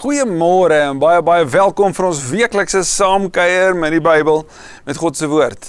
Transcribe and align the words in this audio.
Goeiemôre 0.00 0.78
en 0.80 0.96
baie 0.96 1.20
baie 1.20 1.44
welkom 1.52 1.92
vir 1.92 2.06
ons 2.08 2.20
weeklikse 2.30 2.80
saamkuier 2.88 3.74
met 3.76 3.92
die 3.92 4.00
Bybel 4.00 4.38
met 4.86 4.96
God 4.96 5.18
se 5.18 5.26
woord. 5.28 5.66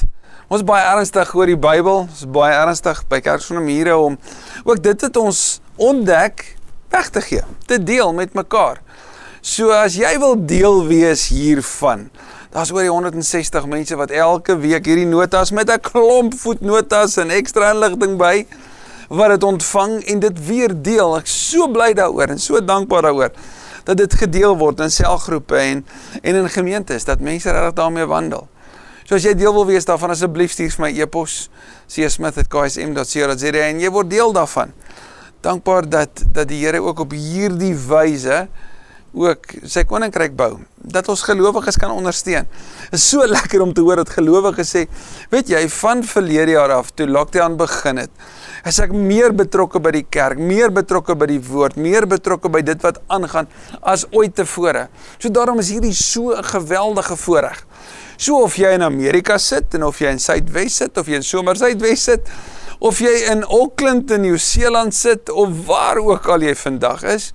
Ons 0.47 0.62
is 0.62 0.68
baie 0.70 0.86
ernstig 0.88 1.34
oor 1.36 1.52
die 1.52 1.57
Bybel. 1.60 2.05
Ons 2.05 2.21
is 2.23 2.29
baie 2.31 2.54
ernstig 2.55 3.02
by 3.12 3.20
Kerksonamiere 3.25 3.97
om 3.99 4.15
ook 4.63 4.79
dit 4.86 5.04
wat 5.04 5.20
ons 5.20 5.41
ontdek 5.75 6.46
weg 6.96 7.12
te 7.12 7.25
gee, 7.28 7.44
te 7.67 7.75
deel 7.75 8.15
met 8.15 8.31
mekaar. 8.39 8.79
So 9.44 9.76
as 9.76 9.99
jy 9.99 10.13
wil 10.24 10.40
deel 10.40 10.79
wees 10.88 11.26
hiervan, 11.36 12.08
daar's 12.56 12.72
oor 12.72 12.88
die 12.88 12.94
160 12.94 13.68
mense 13.68 14.00
wat 14.00 14.16
elke 14.16 14.56
week 14.63 14.88
hierdie 14.88 15.10
notas 15.12 15.52
met 15.52 15.68
'n 15.68 15.84
klomp 15.92 16.40
voetnotas 16.40 17.18
en 17.20 17.36
ekstra 17.36 17.73
inligting 17.76 18.16
by 18.16 18.45
wat 19.09 19.36
dit 19.36 19.44
ontvang 19.44 20.00
en 20.08 20.20
dit 20.23 20.45
weer 20.48 20.72
deel. 20.72 21.18
Ek's 21.20 21.36
so 21.52 21.68
bly 21.68 21.91
daaroor 21.91 22.32
en 22.32 22.40
so 22.40 22.63
dankbaar 22.63 23.12
daaroor 23.12 23.36
dat 23.84 23.98
dit 23.98 24.13
gedeel 24.23 24.58
word 24.58 24.80
in 24.80 24.91
selgroepe 24.91 25.58
en 25.58 25.85
en 26.22 26.35
in 26.35 26.49
gemeentes 26.49 27.05
dat 27.05 27.20
mense 27.20 27.52
regtig 27.52 27.73
daarmee 27.73 28.05
wandel. 28.05 28.48
So 29.03 29.16
as 29.16 29.26
jy 29.26 29.34
deel 29.35 29.53
wil 29.53 29.66
wees 29.66 29.85
daarvan 29.85 30.13
asseblief 30.13 30.52
stuur 30.55 30.72
vir 30.72 30.85
my 30.85 30.91
e-pos 31.02 31.49
csmith@ksm.co.za 31.91 33.63
en 33.67 33.80
jy 33.80 33.89
word 33.91 34.09
deel 34.09 34.34
daarvan. 34.34 34.73
Dankbaar 35.41 35.89
dat 35.89 36.23
dat 36.31 36.48
die 36.48 36.66
Here 36.66 36.81
ook 36.81 36.99
op 36.99 37.12
hierdie 37.12 37.75
wyse 37.75 38.48
ook 39.13 39.55
sy 39.67 39.84
koninkryk 39.84 40.36
bou 40.36 40.59
dat 40.84 41.08
ons 41.12 41.21
gelowiges 41.26 41.77
kan 41.77 41.91
ondersteun. 41.94 42.48
Dit 42.89 42.99
is 42.99 43.08
so 43.09 43.26
lekker 43.27 43.62
om 43.62 43.73
te 43.73 43.84
hoor 43.85 44.02
dat 44.02 44.09
gelowiges 44.09 44.73
sê, 44.76 44.85
weet 45.34 45.52
jy, 45.53 45.62
van 45.70 46.03
verlede 46.03 46.55
jaar 46.55 46.73
af 46.76 46.91
toe 46.95 47.08
lockdown 47.09 47.58
begin 47.59 48.02
het, 48.02 48.12
is 48.67 48.80
ek 48.81 48.94
meer 48.94 49.34
betrokke 49.36 49.81
by 49.81 49.94
die 49.95 50.05
kerk, 50.09 50.41
meer 50.41 50.73
betrokke 50.73 51.16
by 51.17 51.30
die 51.31 51.41
woord, 51.45 51.77
meer 51.81 52.08
betrokke 52.09 52.52
by 52.52 52.63
dit 52.66 52.81
wat 52.86 53.02
aangaan 53.13 53.49
as 53.81 54.08
ooit 54.12 54.36
tevore. 54.38 54.88
So 55.17 55.30
daarom 55.34 55.62
is 55.62 55.72
hierdie 55.73 55.94
so 55.94 56.34
'n 56.34 56.44
geweldige 56.44 57.16
voorreg. 57.16 57.66
So 58.17 58.44
of 58.44 58.55
jy 58.55 58.73
in 58.73 58.81
Amerika 58.81 59.38
sit 59.38 59.73
en 59.73 59.83
of 59.83 60.00
jy 60.00 60.11
in 60.14 60.20
Suidwes 60.20 60.75
sit 60.75 60.98
of 60.98 61.08
jy 61.08 61.16
in 61.16 61.23
Somersuidwes 61.23 62.03
sit 62.03 62.30
of 62.80 63.00
jy 63.00 63.30
in 63.31 63.44
Auckland 63.44 64.11
in 64.11 64.22
Nieu-Seeland 64.22 64.94
sit 64.94 65.30
of 65.30 65.66
waar 65.66 65.98
ook 65.98 66.27
al 66.27 66.42
jy 66.42 66.55
vandag 66.55 67.03
is, 67.03 67.33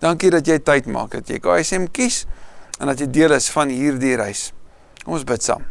dankie 0.00 0.30
dat 0.30 0.46
jy 0.46 0.58
tyd 0.58 0.86
maak 0.86 1.10
dat 1.10 1.28
jy 1.28 1.38
KSM 1.38 1.86
kies 1.92 2.26
en 2.82 2.90
dat 2.90 2.98
jy 2.98 3.06
deel 3.14 3.36
is 3.36 3.46
van 3.54 3.70
hierdie 3.70 4.16
reis. 4.18 4.50
Kom 5.04 5.14
ons 5.14 5.26
bid 5.26 5.44
saam. 5.46 5.62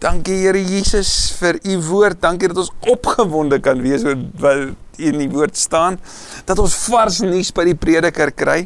Dankie 0.00 0.36
Here 0.44 0.60
Jesus 0.62 1.10
vir 1.40 1.58
u 1.66 1.76
woord. 1.88 2.20
Dankie 2.22 2.48
dat 2.48 2.62
ons 2.62 2.72
opgewonde 2.88 3.58
kan 3.60 3.80
wees 3.82 4.06
oor 4.06 4.16
wat 4.40 5.02
in 5.02 5.18
die 5.20 5.28
woord 5.30 5.58
staan. 5.58 5.98
Dat 6.48 6.62
ons 6.62 6.76
vars 6.86 7.20
nuus 7.26 7.50
by 7.54 7.66
die 7.68 7.76
prediker 7.78 8.32
kry. 8.32 8.62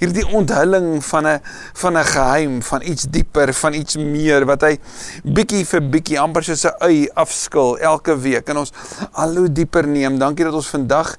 Hierdie 0.00 0.24
onthulling 0.34 0.96
van 1.06 1.26
'n 1.26 1.40
van 1.78 1.98
'n 1.98 2.04
geheim, 2.04 2.62
van 2.62 2.82
iets 2.82 3.06
dieper, 3.06 3.52
van 3.54 3.74
iets 3.74 3.96
meer 3.96 4.44
wat 4.44 4.62
hy 4.62 4.78
bietjie 5.22 5.64
vir 5.64 5.80
bietjie 5.80 6.18
amper 6.18 6.42
soos 6.42 6.64
'n 6.64 6.74
ui 6.82 7.08
afskil 7.14 7.78
elke 7.78 8.16
week 8.18 8.48
en 8.48 8.56
ons 8.56 8.72
al 9.12 9.36
hoe 9.36 9.52
dieper 9.52 9.86
neem. 9.86 10.18
Dankie 10.18 10.44
dat 10.44 10.54
ons 10.54 10.68
vandag 10.68 11.16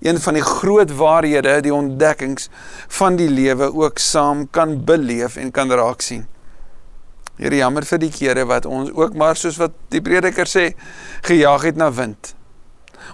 een 0.00 0.20
van 0.20 0.34
die 0.34 0.44
groot 0.44 0.92
waarhede, 0.98 1.60
die 1.64 1.74
ontdekkings 1.74 2.48
van 2.98 3.16
die 3.16 3.30
lewe 3.30 3.72
ook 3.72 3.98
saam 3.98 4.46
kan 4.50 4.78
beleef 4.84 5.36
en 5.36 5.50
kan 5.50 5.72
raak 5.72 6.04
sien. 6.04 6.26
Here 7.36 7.56
jammer 7.56 7.84
vir 7.84 8.00
die 8.00 8.12
kere 8.12 8.46
wat 8.48 8.66
ons 8.66 8.92
ook 8.96 9.16
maar 9.16 9.36
soos 9.36 9.58
wat 9.60 9.74
die 9.92 10.00
prediker 10.00 10.48
sê 10.48 10.70
gejaag 11.26 11.68
het 11.68 11.80
na 11.80 11.90
wind. 11.92 12.32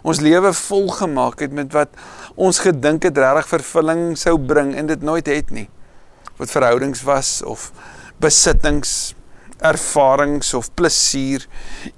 Ons 0.07 0.23
lewe 0.23 0.53
vol 0.57 0.89
gemaak 0.95 1.43
het 1.43 1.53
met 1.55 1.73
wat 1.75 1.91
ons 2.35 2.63
gedink 2.63 3.05
het 3.07 3.19
regtig 3.19 3.51
vervulling 3.51 4.05
sou 4.19 4.37
bring 4.39 4.75
en 4.79 4.87
dit 4.91 5.03
nooit 5.03 5.27
het 5.27 5.51
nie. 5.51 5.69
Wat 6.39 6.51
verhoudings 6.51 7.03
was 7.07 7.41
of 7.47 7.71
besittings, 8.23 9.15
ervarings 9.63 10.55
of 10.55 10.71
plesier, 10.75 11.47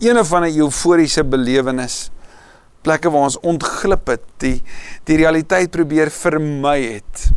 een 0.01 0.19
of 0.19 0.33
ander 0.33 0.53
euforiese 0.53 1.25
belewenis, 1.25 2.09
plekke 2.85 3.11
waar 3.11 3.29
ons 3.31 3.41
ontglip 3.41 4.13
het, 4.13 4.27
die 4.45 4.59
die 5.09 5.17
realiteit 5.21 5.73
probeer 5.75 6.13
vermy 6.13 6.79
het 6.97 7.31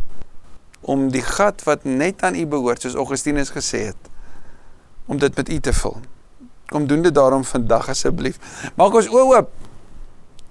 om 0.88 1.08
die 1.12 1.24
gat 1.24 1.64
wat 1.66 1.84
net 1.84 2.22
aan 2.24 2.36
U 2.38 2.46
behoort 2.46 2.84
soos 2.84 2.96
Augustinus 2.96 3.50
gesê 3.52 3.88
het 3.90 4.08
om 5.08 5.18
dit 5.18 5.36
met 5.36 5.48
u 5.48 5.58
te 5.60 5.72
vul. 5.72 5.96
Kom 6.68 6.86
doen 6.86 7.02
dit 7.02 7.14
daarom 7.14 7.44
vandag 7.44 7.88
asseblief. 7.88 8.36
Maak 8.76 8.96
ons 9.00 9.08
oë 9.08 9.24
oop. 9.32 9.52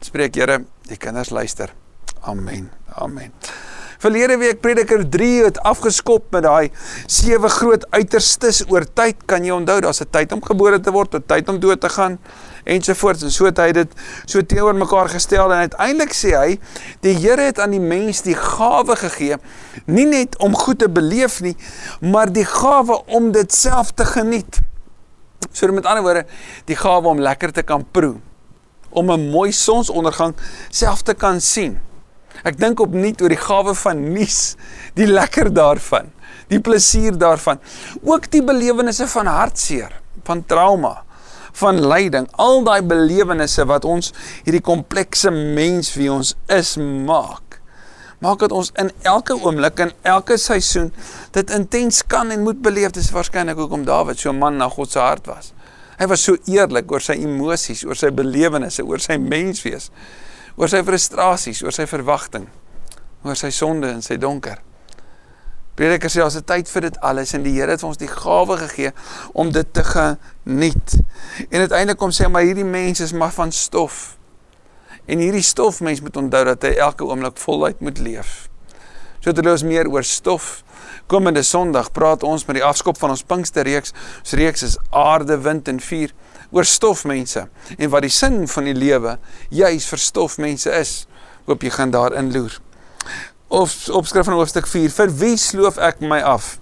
Spreek 0.02 0.38
Here, 0.38 0.64
die 0.90 0.98
kinders 0.98 1.30
luister. 1.30 1.74
Amen. 2.26 2.72
Amen. 2.98 3.34
Verlede 4.02 4.38
week 4.38 4.62
Prediker 4.62 5.04
3 5.10 5.30
het 5.44 5.60
afgeskop 5.66 6.26
met 6.34 6.46
daai 6.46 6.70
sewe 7.06 7.50
groot 7.50 7.86
uiterstes 7.94 8.64
oor 8.70 8.86
tyd. 8.86 9.22
Kan 9.30 9.46
jy 9.46 9.54
onthou 9.54 9.80
daar's 9.82 10.02
'n 10.02 10.10
tyd 10.10 10.34
om 10.34 10.42
gebore 10.42 10.80
te 10.80 10.92
word, 10.92 11.16
'n 11.16 11.24
tyd 11.26 11.50
om 11.50 11.60
dood 11.60 11.82
te 11.82 11.90
gaan 11.90 12.20
ensovoorts 12.68 13.24
en 13.24 13.34
so 13.34 13.48
het 13.50 13.60
hy 13.62 13.72
dit 13.76 13.96
so 14.26 14.42
teenoor 14.42 14.76
mekaar 14.78 15.10
gestel 15.14 15.52
en 15.54 15.66
uiteindelik 15.68 16.14
sê 16.16 16.34
hy 16.36 16.60
die 17.06 17.16
Here 17.18 17.50
het 17.50 17.60
aan 17.64 17.74
die 17.76 17.84
mens 17.84 18.22
die 18.26 18.36
gawe 18.38 18.96
gegee 19.00 19.40
nie 19.86 20.06
net 20.06 20.38
om 20.44 20.56
goed 20.56 20.80
te 20.84 20.90
beleef 20.90 21.40
nie 21.46 21.56
maar 22.02 22.32
die 22.34 22.46
gawe 22.48 23.02
om 23.18 23.32
dit 23.32 23.54
self 23.54 23.92
te 23.98 24.06
geniet. 24.06 24.60
So 25.52 25.72
met 25.74 25.86
ander 25.86 26.04
woorde 26.04 26.26
die 26.70 26.78
gawe 26.78 27.08
om 27.08 27.22
lekker 27.24 27.54
te 27.56 27.64
kan 27.64 27.86
proe 27.92 28.18
om 28.90 29.12
'n 29.12 29.30
mooi 29.30 29.52
sonsondergang 29.52 30.36
self 30.70 31.02
te 31.02 31.14
kan 31.14 31.42
sien. 31.42 31.80
Ek 32.44 32.58
dink 32.58 32.80
opnuut 32.80 33.22
oor 33.22 33.30
die 33.30 33.42
gawe 33.42 33.74
van 33.76 34.14
nuus, 34.14 34.56
die 34.94 35.08
lekker 35.08 35.54
daarvan, 35.54 36.12
die 36.48 36.60
plesier 36.60 37.18
daarvan, 37.18 37.60
ook 38.04 38.32
die 38.32 38.44
belewennisse 38.44 39.08
van 39.08 39.26
hartseer, 39.26 39.92
van 40.24 40.46
trauma, 40.46 41.04
van 41.62 41.82
lyding, 41.82 42.28
al 42.38 42.64
daai 42.64 42.82
belewennisse 42.86 43.66
wat 43.70 43.86
ons 43.86 44.14
hierdie 44.46 44.64
komplekse 44.64 45.32
mens 45.32 45.94
wie 45.98 46.12
ons 46.14 46.36
is 46.54 46.76
maak. 46.78 47.60
Maak 48.22 48.42
dat 48.42 48.54
ons 48.56 48.72
in 48.82 48.90
elke 49.06 49.36
oomblik 49.38 49.80
en 49.84 49.92
elke 50.02 50.40
seisoen 50.42 50.90
dit 51.36 51.54
intens 51.54 52.02
kan 52.10 52.32
en 52.34 52.46
moet 52.46 52.62
beleef. 52.66 52.96
Dis 52.96 53.12
waarskynlik 53.14 53.60
hoekom 53.62 53.86
Dawid 53.86 54.18
so 54.20 54.30
'n 54.30 54.40
man 54.40 54.58
na 54.58 54.70
God 54.70 54.92
se 54.92 55.00
hart 55.00 55.28
was. 55.28 55.54
Hy 56.00 56.06
was 56.06 56.24
so 56.24 56.38
eerlik 56.46 56.92
oor 56.92 57.02
sy 57.02 57.14
emosies, 57.14 57.84
oor 57.86 57.96
sy 57.96 58.10
belewennisse, 58.10 58.84
oor 58.84 59.00
sy 59.00 59.18
menswees, 59.18 59.90
oor 60.56 60.70
sy 60.70 60.84
frustrasies, 60.84 61.64
oor 61.64 61.72
sy 61.72 61.86
verwagting, 61.86 62.48
oor 63.24 63.36
sy 63.36 63.50
sonde 63.50 63.90
en 63.90 64.02
sy 64.02 64.18
donker. 64.18 64.67
Prediker 65.78 66.10
sê 66.10 66.24
ons 66.26 66.34
het 66.34 66.46
tyd 66.50 66.70
vir 66.74 66.88
dit 66.88 66.96
alles 67.06 67.36
en 67.38 67.44
die 67.46 67.54
Here 67.54 67.76
het 67.76 67.84
ons 67.86 68.00
die 68.02 68.10
gawe 68.10 68.58
gegee 68.64 68.94
om 69.38 69.52
dit 69.54 69.68
te 69.78 69.84
geniet. 69.86 70.96
En 71.52 71.68
uiteindelik 71.68 72.00
kom 72.02 72.14
sê 72.16 72.30
maar 72.32 72.48
hierdie 72.48 72.66
mens 72.66 73.04
is 73.06 73.14
maar 73.14 73.36
van 73.36 73.54
stof. 73.54 74.16
En 75.06 75.22
hierdie 75.22 75.46
stof 75.46 75.80
mens 75.86 76.02
moet 76.02 76.18
onthou 76.18 76.44
dat 76.50 76.66
hy 76.66 76.74
elke 76.82 77.06
oomblik 77.06 77.38
voluit 77.38 77.84
moet 77.86 78.02
leef. 78.02 78.48
So 79.22 79.30
terwyl 79.30 79.54
ons 79.54 79.68
meer 79.68 79.90
oor 79.92 80.06
stof 80.06 80.64
komende 81.08 81.44
Sondag 81.44 81.92
praat 81.96 82.24
ons 82.26 82.46
met 82.48 82.58
die 82.58 82.66
afskop 82.66 82.98
van 83.00 83.14
ons 83.14 83.24
Pinksterreeks. 83.28 83.94
Ons 84.26 84.36
reeks 84.40 84.66
is 84.66 84.78
aarde, 84.90 85.38
wind 85.46 85.70
en 85.70 85.80
vuur 85.84 86.14
oor 86.56 86.66
stofmense 86.66 87.48
en 87.78 87.90
wat 87.92 88.06
die 88.08 88.14
sin 88.14 88.46
van 88.50 88.70
die 88.70 88.76
lewe 88.78 89.18
juis 89.54 89.88
vir 89.92 90.02
stofmense 90.02 90.74
is. 90.80 91.04
Hoop 91.46 91.64
jy 91.64 91.76
gaan 91.78 91.94
daarin 91.94 92.34
loer 92.34 92.58
of 93.48 93.90
opskrif 93.90 94.28
van 94.28 94.36
hoofstuk 94.38 94.68
4 94.68 94.92
vir 94.92 95.12
wie 95.22 95.36
sloof 95.40 95.78
ek 95.80 96.02
my 96.04 96.20
af? 96.26 96.58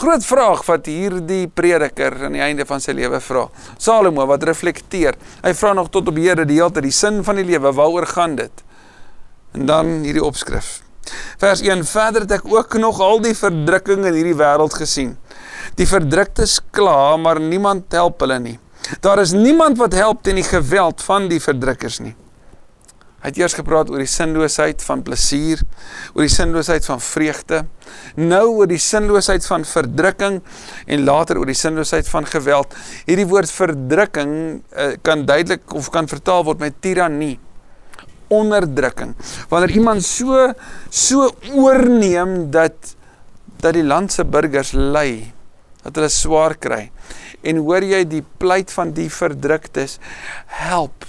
Groot 0.00 0.24
vraag 0.24 0.62
wat 0.64 0.86
hierdie 0.88 1.44
prediker 1.52 2.14
aan 2.26 2.36
die 2.38 2.44
einde 2.44 2.64
van 2.64 2.80
sy 2.80 2.94
lewe 2.96 3.18
vra. 3.20 3.48
Salomo 3.76 4.24
wat 4.30 4.46
reflekteer 4.48 5.18
hy 5.42 5.52
vra 5.58 5.74
nog 5.76 5.90
tot 5.92 6.08
op 6.08 6.20
Here 6.20 6.46
die 6.48 6.60
hele 6.60 6.72
tyd 6.72 6.86
die 6.88 6.94
sin 6.94 7.20
van 7.26 7.40
die 7.40 7.44
lewe 7.48 7.72
waaroor 7.76 8.08
gaan 8.08 8.38
dit? 8.38 8.64
En 9.52 9.66
dan 9.68 9.92
hierdie 10.06 10.24
opskrif. 10.24 10.78
Vers 11.42 11.60
1 11.66 11.84
verder 11.90 12.24
het 12.24 12.38
ek 12.38 12.48
ook 12.48 12.78
nog 12.78 13.00
al 13.02 13.20
die 13.24 13.34
verdrukking 13.34 14.06
in 14.06 14.16
hierdie 14.16 14.38
wêreld 14.38 14.76
gesien. 14.78 15.16
Die 15.76 15.88
verdruktes 15.88 16.60
kla 16.72 17.16
maar 17.20 17.40
niemand 17.42 17.92
help 17.92 18.22
hulle 18.22 18.38
nie. 18.40 18.56
Daar 19.04 19.20
is 19.20 19.34
niemand 19.36 19.76
wat 19.82 19.96
help 19.98 20.22
teen 20.24 20.40
die 20.40 20.46
geweld 20.46 21.02
van 21.04 21.28
die 21.28 21.42
verdrukkers 21.42 22.00
nie 22.00 22.14
Hy 23.20 23.28
het 23.28 23.38
eers 23.42 23.52
gepraat 23.52 23.90
oor 23.92 24.00
die 24.00 24.08
sinloosheid 24.08 24.80
van 24.86 25.02
plesier, 25.04 25.60
oor 26.14 26.24
die 26.24 26.32
sinloosheid 26.32 26.86
van 26.88 27.02
vreugde, 27.04 27.58
nou 28.16 28.46
oor 28.54 28.70
die 28.70 28.80
sinloosheid 28.80 29.44
van 29.44 29.66
verdrukking 29.68 30.38
en 30.86 31.04
later 31.04 31.40
oor 31.40 31.50
die 31.50 31.58
sinloosheid 31.58 32.08
van 32.08 32.28
geweld. 32.30 32.72
Hierdie 33.04 33.28
woord 33.28 33.52
verdrukking 33.52 34.32
uh, 34.72 34.94
kan 35.04 35.26
duidelik 35.28 35.76
of 35.76 35.92
kan 35.92 36.08
vertaal 36.08 36.46
word 36.48 36.64
met 36.64 36.80
tirannie, 36.80 37.36
onderdrukking. 38.32 39.12
Wanneer 39.52 39.76
iemand 39.76 40.06
so 40.06 40.48
so 40.88 41.28
oorneem 41.52 42.48
dat 42.54 42.96
dat 43.60 43.76
die 43.76 43.84
land 43.84 44.14
se 44.14 44.24
burgers 44.24 44.72
ly, 44.72 45.28
dat 45.84 45.98
hulle 45.98 46.08
swaar 46.08 46.56
kry. 46.56 46.86
En 47.44 47.60
hoor 47.66 47.84
jy 47.84 48.06
die 48.08 48.24
pleit 48.40 48.72
van 48.72 48.94
die 48.96 49.10
verdruktes, 49.12 49.98
help 50.60 51.04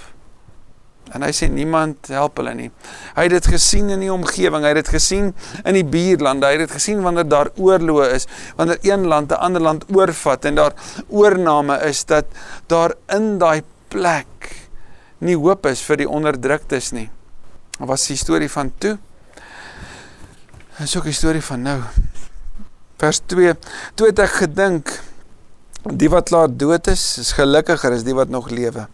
En 1.11 1.25
hy 1.25 1.31
sê 1.35 1.49
niemand 1.51 2.07
help 2.07 2.39
hulle 2.39 2.53
nie. 2.55 2.69
Hy 3.17 3.25
het 3.27 3.35
dit 3.35 3.49
gesien 3.53 3.89
in 3.91 4.03
die 4.03 4.11
omgewing, 4.13 4.63
hy 4.63 4.71
het 4.71 4.81
dit 4.85 4.93
gesien 4.95 5.33
in 5.65 5.75
die 5.75 5.85
buurlande, 5.87 6.47
hy 6.47 6.55
het 6.55 6.65
dit 6.67 6.75
gesien 6.77 7.01
wanneer 7.03 7.27
daar 7.27 7.51
oorloë 7.59 8.07
is, 8.15 8.27
wanneer 8.59 8.79
een 8.87 9.07
land 9.11 9.31
'n 9.31 9.41
ander 9.47 9.61
land 9.61 9.85
oorvat 9.91 10.45
en 10.45 10.55
daar 10.55 10.73
oorname 11.09 11.79
is 11.89 12.05
dat 12.05 12.25
daar 12.67 12.95
in 13.09 13.37
daai 13.37 13.63
plek 13.89 14.55
nie 15.19 15.35
hoop 15.35 15.65
is 15.65 15.81
vir 15.81 15.97
die 15.97 16.09
onderdruktes 16.09 16.91
nie. 16.91 17.09
Dit 17.77 17.87
was 17.87 18.07
die 18.07 18.17
storie 18.17 18.49
van 18.49 18.71
toe. 18.77 18.97
Dit 20.77 20.87
is 20.87 20.97
ook 20.97 21.05
'n 21.05 21.13
storie 21.13 21.41
van 21.41 21.61
nou. 21.61 21.81
Vers 22.97 23.21
2. 23.25 23.53
Toe 23.95 24.07
het 24.07 24.19
ek 24.19 24.29
gedink 24.29 25.01
die 25.83 26.09
wat 26.09 26.29
laat 26.29 26.59
dood 26.59 26.87
is, 26.87 27.17
is 27.17 27.31
gelukkiger 27.31 27.91
as 27.91 28.03
die 28.03 28.13
wat 28.13 28.29
nog 28.29 28.49
lewe. 28.49 28.87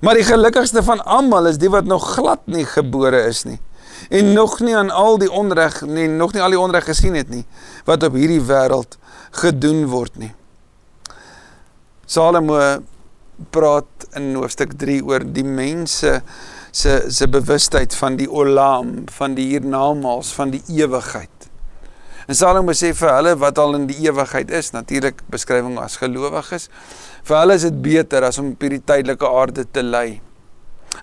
Maar 0.00 0.20
die 0.20 0.26
gelukkigste 0.26 0.82
van 0.82 1.02
almal 1.04 1.50
is 1.50 1.58
die 1.58 1.70
wat 1.72 1.84
nog 1.84 2.14
glad 2.14 2.44
nie 2.46 2.66
gebore 2.66 3.26
is 3.28 3.44
nie 3.48 3.58
en 4.08 4.32
nog 4.32 4.60
nie 4.60 4.76
aan 4.76 4.90
al 4.90 5.18
die 5.18 5.30
onreg 5.30 5.80
nie, 5.82 6.06
nog 6.08 6.32
nie 6.32 6.42
al 6.42 6.54
die 6.54 6.60
onreg 6.60 6.86
gesien 6.86 7.16
het 7.18 7.30
nie 7.32 7.44
wat 7.88 8.04
op 8.06 8.16
hierdie 8.16 8.42
wêreld 8.46 8.96
gedoen 9.42 9.84
word 9.90 10.14
nie. 10.20 10.30
Salomo 12.08 12.60
praat 13.54 14.06
in 14.18 14.32
hoofstuk 14.38 14.72
3 14.80 15.02
oor 15.04 15.26
die 15.26 15.44
mense 15.44 16.20
se 16.72 16.94
se 17.12 17.28
bewustheid 17.28 17.94
van 17.96 18.16
die 18.16 18.28
olam, 18.30 19.04
van 19.18 19.34
die 19.36 19.46
hiernamaals, 19.52 20.32
van 20.36 20.52
die 20.54 20.62
ewigheid. 20.78 21.48
En 22.28 22.36
Salomo 22.36 22.74
sê 22.76 22.92
vir 22.96 23.12
hulle 23.14 23.34
wat 23.40 23.58
al 23.58 23.76
in 23.78 23.86
die 23.88 23.98
ewigheid 24.04 24.50
is, 24.52 24.72
natuurlik 24.74 25.22
beskrywing 25.32 25.78
as 25.80 25.96
gelowiges, 26.00 26.68
vir 27.28 27.36
hulle 27.42 27.58
is 27.58 27.66
dit 27.68 27.78
beter 27.84 28.24
as 28.24 28.40
om 28.40 28.52
op 28.54 28.64
hierdie 28.64 28.82
tydelike 28.88 29.28
aarde 29.28 29.66
te 29.68 29.84
ly. 29.84 30.20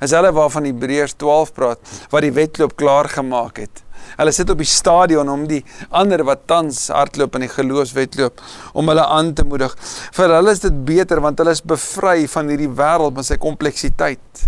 Is 0.03 0.11
hulle 0.15 0.31
waarvan 0.35 0.65
Hebreërs 0.67 1.15
12 1.21 1.51
praat, 1.55 1.91
wat 2.11 2.25
die 2.25 2.33
wedloop 2.35 2.73
klaar 2.79 3.07
gemaak 3.11 3.61
het. 3.61 3.81
Hulle 4.15 4.33
sit 4.35 4.49
op 4.51 4.59
die 4.59 4.69
stadion 4.69 5.29
om 5.31 5.45
die 5.49 5.61
ander 5.95 6.23
wat 6.27 6.45
tans 6.49 6.87
hardloop 6.93 7.37
in 7.37 7.45
die 7.45 7.51
geloofswedloop 7.51 8.41
om 8.77 8.91
hulle 8.91 9.05
aan 9.17 9.31
te 9.37 9.45
moedig. 9.47 9.73
Vir 10.15 10.33
hulle 10.35 10.53
is 10.53 10.63
dit 10.65 10.77
beter 10.87 11.21
want 11.23 11.41
hulle 11.41 11.55
is 11.55 11.63
bevry 11.63 12.25
van 12.31 12.51
hierdie 12.51 12.71
wêreld 12.81 13.17
met 13.17 13.29
sy 13.29 13.37
kompleksiteit, 13.41 14.45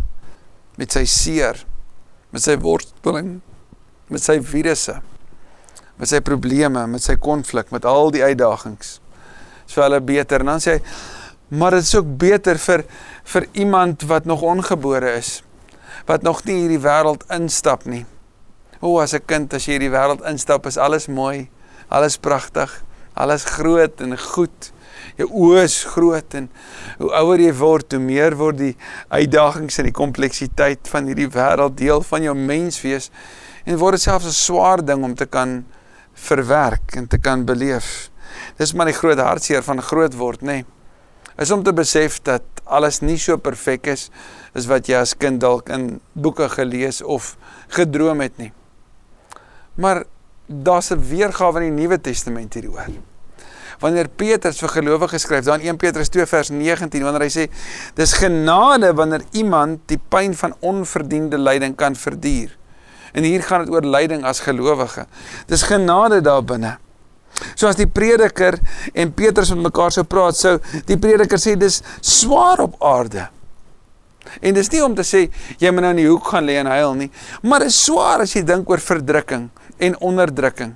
met 0.78 0.94
sy 0.94 1.06
seer, 1.10 1.62
met 2.34 2.44
sy 2.44 2.58
worsteling, 2.62 3.38
met 4.14 4.24
sy 4.24 4.38
virusse, 4.46 4.98
met 5.98 6.12
sy 6.12 6.22
probleme, 6.26 6.86
met 6.92 7.04
sy 7.04 7.18
konflik, 7.22 7.72
met 7.74 7.88
al 7.88 8.12
die 8.14 8.24
uitdagings. 8.26 8.98
So 9.68 9.84
hulle 9.84 10.02
beter 10.04 10.44
en 10.44 10.54
dan 10.56 10.64
sê 10.64 10.78
hy 10.78 10.84
Maar 11.48 11.72
dit 11.72 11.82
is 11.82 11.96
ook 11.96 12.18
beter 12.20 12.58
vir 12.60 12.84
vir 13.24 13.46
iemand 13.52 14.04
wat 14.04 14.26
nog 14.26 14.42
ongebore 14.42 15.14
is, 15.16 15.44
wat 16.06 16.22
nog 16.22 16.44
nie 16.44 16.58
hierdie 16.60 16.82
wêreld 16.84 17.24
instap 17.32 17.86
nie. 17.88 18.06
O, 18.80 19.00
as 19.00 19.14
'n 19.14 19.24
kind 19.26 19.54
as 19.54 19.66
jy 19.66 19.78
hierdie 19.78 19.92
wêreld 19.92 20.26
instap, 20.28 20.66
is 20.66 20.78
alles 20.78 21.08
mooi, 21.08 21.50
alles 21.88 22.18
pragtig, 22.18 22.84
alles 23.14 23.44
groot 23.44 24.02
en 24.02 24.18
goed. 24.18 24.72
Jou 25.16 25.30
oë 25.30 25.64
is 25.64 25.84
groot 25.84 26.34
en 26.34 26.50
hoe 26.98 27.12
ouer 27.12 27.40
jy 27.40 27.54
word, 27.54 27.92
hoe 27.92 28.02
meer 28.02 28.36
word 28.36 28.58
die 28.58 28.76
uitdagings 29.08 29.78
en 29.78 29.86
die 29.86 29.96
kompleksiteit 29.96 30.88
van 30.88 31.06
hierdie 31.06 31.30
wêreld 31.30 31.78
deel 31.78 32.02
van 32.02 32.24
jou 32.24 32.36
menswees 32.36 33.12
en 33.66 33.78
word 33.78 33.94
dit 33.94 34.02
selfs 34.02 34.26
'n 34.26 34.32
swaar 34.32 34.86
ding 34.86 35.04
om 35.04 35.16
te 35.16 35.26
kan 35.26 35.66
verwerk 36.14 36.96
en 36.96 37.08
te 37.08 37.18
kan 37.18 37.46
beleef. 37.46 38.10
Dis 38.58 38.74
maar 38.74 38.86
die 38.86 39.00
groot 39.00 39.18
hartseer 39.18 39.64
van 39.64 39.82
groot 39.82 40.14
word, 40.14 40.42
nê? 40.42 40.46
Nee 40.46 40.66
is 41.38 41.52
om 41.52 41.64
te 41.64 41.74
besef 41.74 42.20
dat 42.26 42.44
alles 42.66 43.02
nie 43.02 43.18
so 43.22 43.38
perfek 43.38 43.88
is 43.94 44.10
as 44.58 44.68
wat 44.70 44.90
jy 44.90 44.98
as 45.00 45.14
kind 45.18 45.42
dalk 45.42 45.70
in 45.70 46.00
boeke 46.14 46.50
gelees 46.50 47.02
of 47.02 47.36
gedroom 47.74 48.22
het 48.26 48.38
nie. 48.42 48.52
Maar 49.78 50.04
daar's 50.48 50.92
'n 50.92 51.00
weergawe 51.10 51.62
in 51.64 51.76
die 51.76 51.82
Nuwe 51.82 52.02
Testament 52.02 52.54
hieroor. 52.54 52.88
Wanneer 53.80 54.08
Petrus 54.10 54.58
vir 54.60 54.70
gelowiges 54.70 55.22
skryf, 55.22 55.46
dan 55.46 55.62
1 55.62 55.78
Petrus 55.78 56.10
2 56.10 56.26
vers 56.26 56.50
19, 56.50 57.04
wanneer 57.04 57.22
hy 57.22 57.30
sê 57.30 57.50
dis 57.96 58.14
genade 58.14 58.94
wanneer 58.94 59.22
iemand 59.32 59.80
die 59.86 60.00
pyn 60.10 60.34
van 60.34 60.56
onverdiende 60.60 61.38
lyding 61.38 61.76
kan 61.76 61.96
verduur. 61.96 62.58
En 63.14 63.24
hier 63.24 63.44
gaan 63.44 63.66
dit 63.66 63.74
oor 63.74 63.86
lyding 63.86 64.24
as 64.24 64.40
gelowige. 64.40 65.06
Dis 65.46 65.62
genade 65.62 66.22
daar 66.22 66.44
binne. 66.44 66.78
So 67.56 67.68
as 67.70 67.78
die 67.80 67.88
prediker 67.90 68.58
en 68.94 69.14
Petrus 69.18 69.52
met 69.54 69.70
mekaar 69.70 69.94
sou 69.94 70.06
praat, 70.10 70.38
sou 70.38 70.58
die 70.90 70.98
prediker 71.02 71.42
sê 71.42 71.56
dis 71.60 71.82
swaar 72.02 72.64
op 72.66 72.78
aarde. 72.84 73.28
En 74.42 74.58
dis 74.58 74.72
nie 74.74 74.82
om 74.84 74.96
te 74.96 75.06
sê 75.08 75.28
jy 75.62 75.72
moet 75.72 75.86
nou 75.86 75.94
in 75.96 76.02
die 76.02 76.10
hoek 76.10 76.34
gaan 76.34 76.48
lê 76.48 76.58
en 76.62 76.70
huil 76.72 76.98
nie, 77.00 77.12
maar 77.44 77.64
dit 77.64 77.72
is 77.72 77.80
swaar 77.86 78.26
as 78.26 78.36
jy 78.36 78.44
dink 78.46 78.70
oor 78.70 78.84
verdrukking 78.84 79.48
en 79.78 79.96
onderdrukking. 80.04 80.76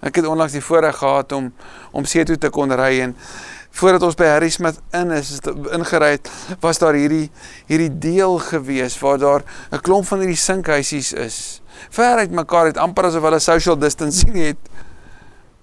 Ek 0.00 0.16
het 0.16 0.28
onlangs 0.28 0.56
die 0.56 0.64
voorreg 0.64 0.96
gehad 1.00 1.32
om 1.36 1.50
om 1.96 2.06
see 2.08 2.24
toe 2.24 2.38
te 2.40 2.50
kon 2.54 2.72
ry 2.76 3.00
en 3.04 3.14
voordat 3.80 4.02
ons 4.02 4.16
by 4.18 4.26
Harry 4.26 4.50
Smith 4.50 4.80
in 4.96 5.12
is, 5.14 5.30
is 5.36 5.42
ingery 5.76 6.14
het, 6.16 6.30
was 6.62 6.80
daar 6.82 6.96
hierdie 6.98 7.28
hierdie 7.68 7.92
deel 8.02 8.38
gewees 8.50 8.98
waar 9.00 9.18
daar 9.18 9.42
'n 9.72 9.80
klomp 9.80 10.06
van 10.06 10.20
hierdie 10.24 10.36
sinkhuisies 10.36 11.12
is. 11.12 11.62
Ver 11.90 12.18
uit 12.18 12.30
mekaar 12.30 12.66
het 12.66 12.76
amper 12.76 13.04
asof 13.04 13.22
hulle 13.22 13.38
social 13.38 13.78
distancing 13.78 14.36
het 14.36 14.58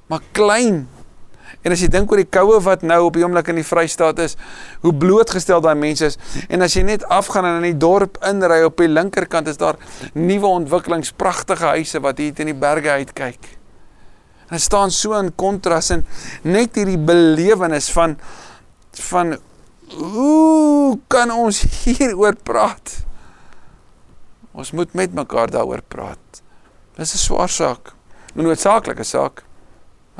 maar 0.07 0.23
klein. 0.31 0.87
En 1.65 1.73
as 1.73 1.81
jy 1.81 1.89
dink 1.91 2.11
oor 2.11 2.21
die 2.21 2.29
koue 2.29 2.59
wat 2.63 2.83
nou 2.85 2.99
op 3.07 3.17
die 3.17 3.23
oomblik 3.25 3.49
in 3.51 3.59
die 3.59 3.65
Vrystaat 3.65 4.19
is, 4.23 4.37
hoe 4.83 4.93
blootgestel 4.95 5.61
daai 5.63 5.75
mense 5.79 6.11
is 6.11 6.17
en 6.47 6.63
as 6.63 6.75
jy 6.77 6.83
net 6.87 7.05
afgaan 7.11 7.47
en 7.47 7.59
in 7.61 7.71
die 7.71 7.79
dorp 7.81 8.19
inry 8.27 8.61
op 8.67 8.77
die 8.79 8.89
linkerkant 8.91 9.49
is 9.51 9.59
daar 9.59 9.79
nuwe 10.13 10.47
ontwikkelings, 10.61 11.11
pragtige 11.11 11.73
huise 11.75 12.01
wat 12.03 12.21
hier 12.21 12.35
teen 12.35 12.51
die 12.53 12.57
berge 12.57 12.93
uitkyk. 13.01 13.57
En 14.47 14.55
dit 14.55 14.63
staan 14.63 14.93
so 14.95 15.17
in 15.19 15.33
kontras 15.35 15.91
en 15.95 16.05
net 16.47 16.77
hierdie 16.79 16.99
belewenis 16.99 17.89
van 17.95 18.15
van 19.11 19.35
hoe 19.87 20.97
kan 21.07 21.31
ons 21.31 21.61
hieroor 21.83 22.35
praat? 22.43 22.95
Ons 24.57 24.71
moet 24.71 24.95
met 24.97 25.13
mekaar 25.13 25.51
daaroor 25.53 25.83
praat. 25.87 26.41
Dis 26.97 27.13
'n 27.13 27.17
swaar 27.17 27.49
saak, 27.49 27.93
'n 28.35 28.41
noodsaaklike 28.41 29.03
saak. 29.03 29.43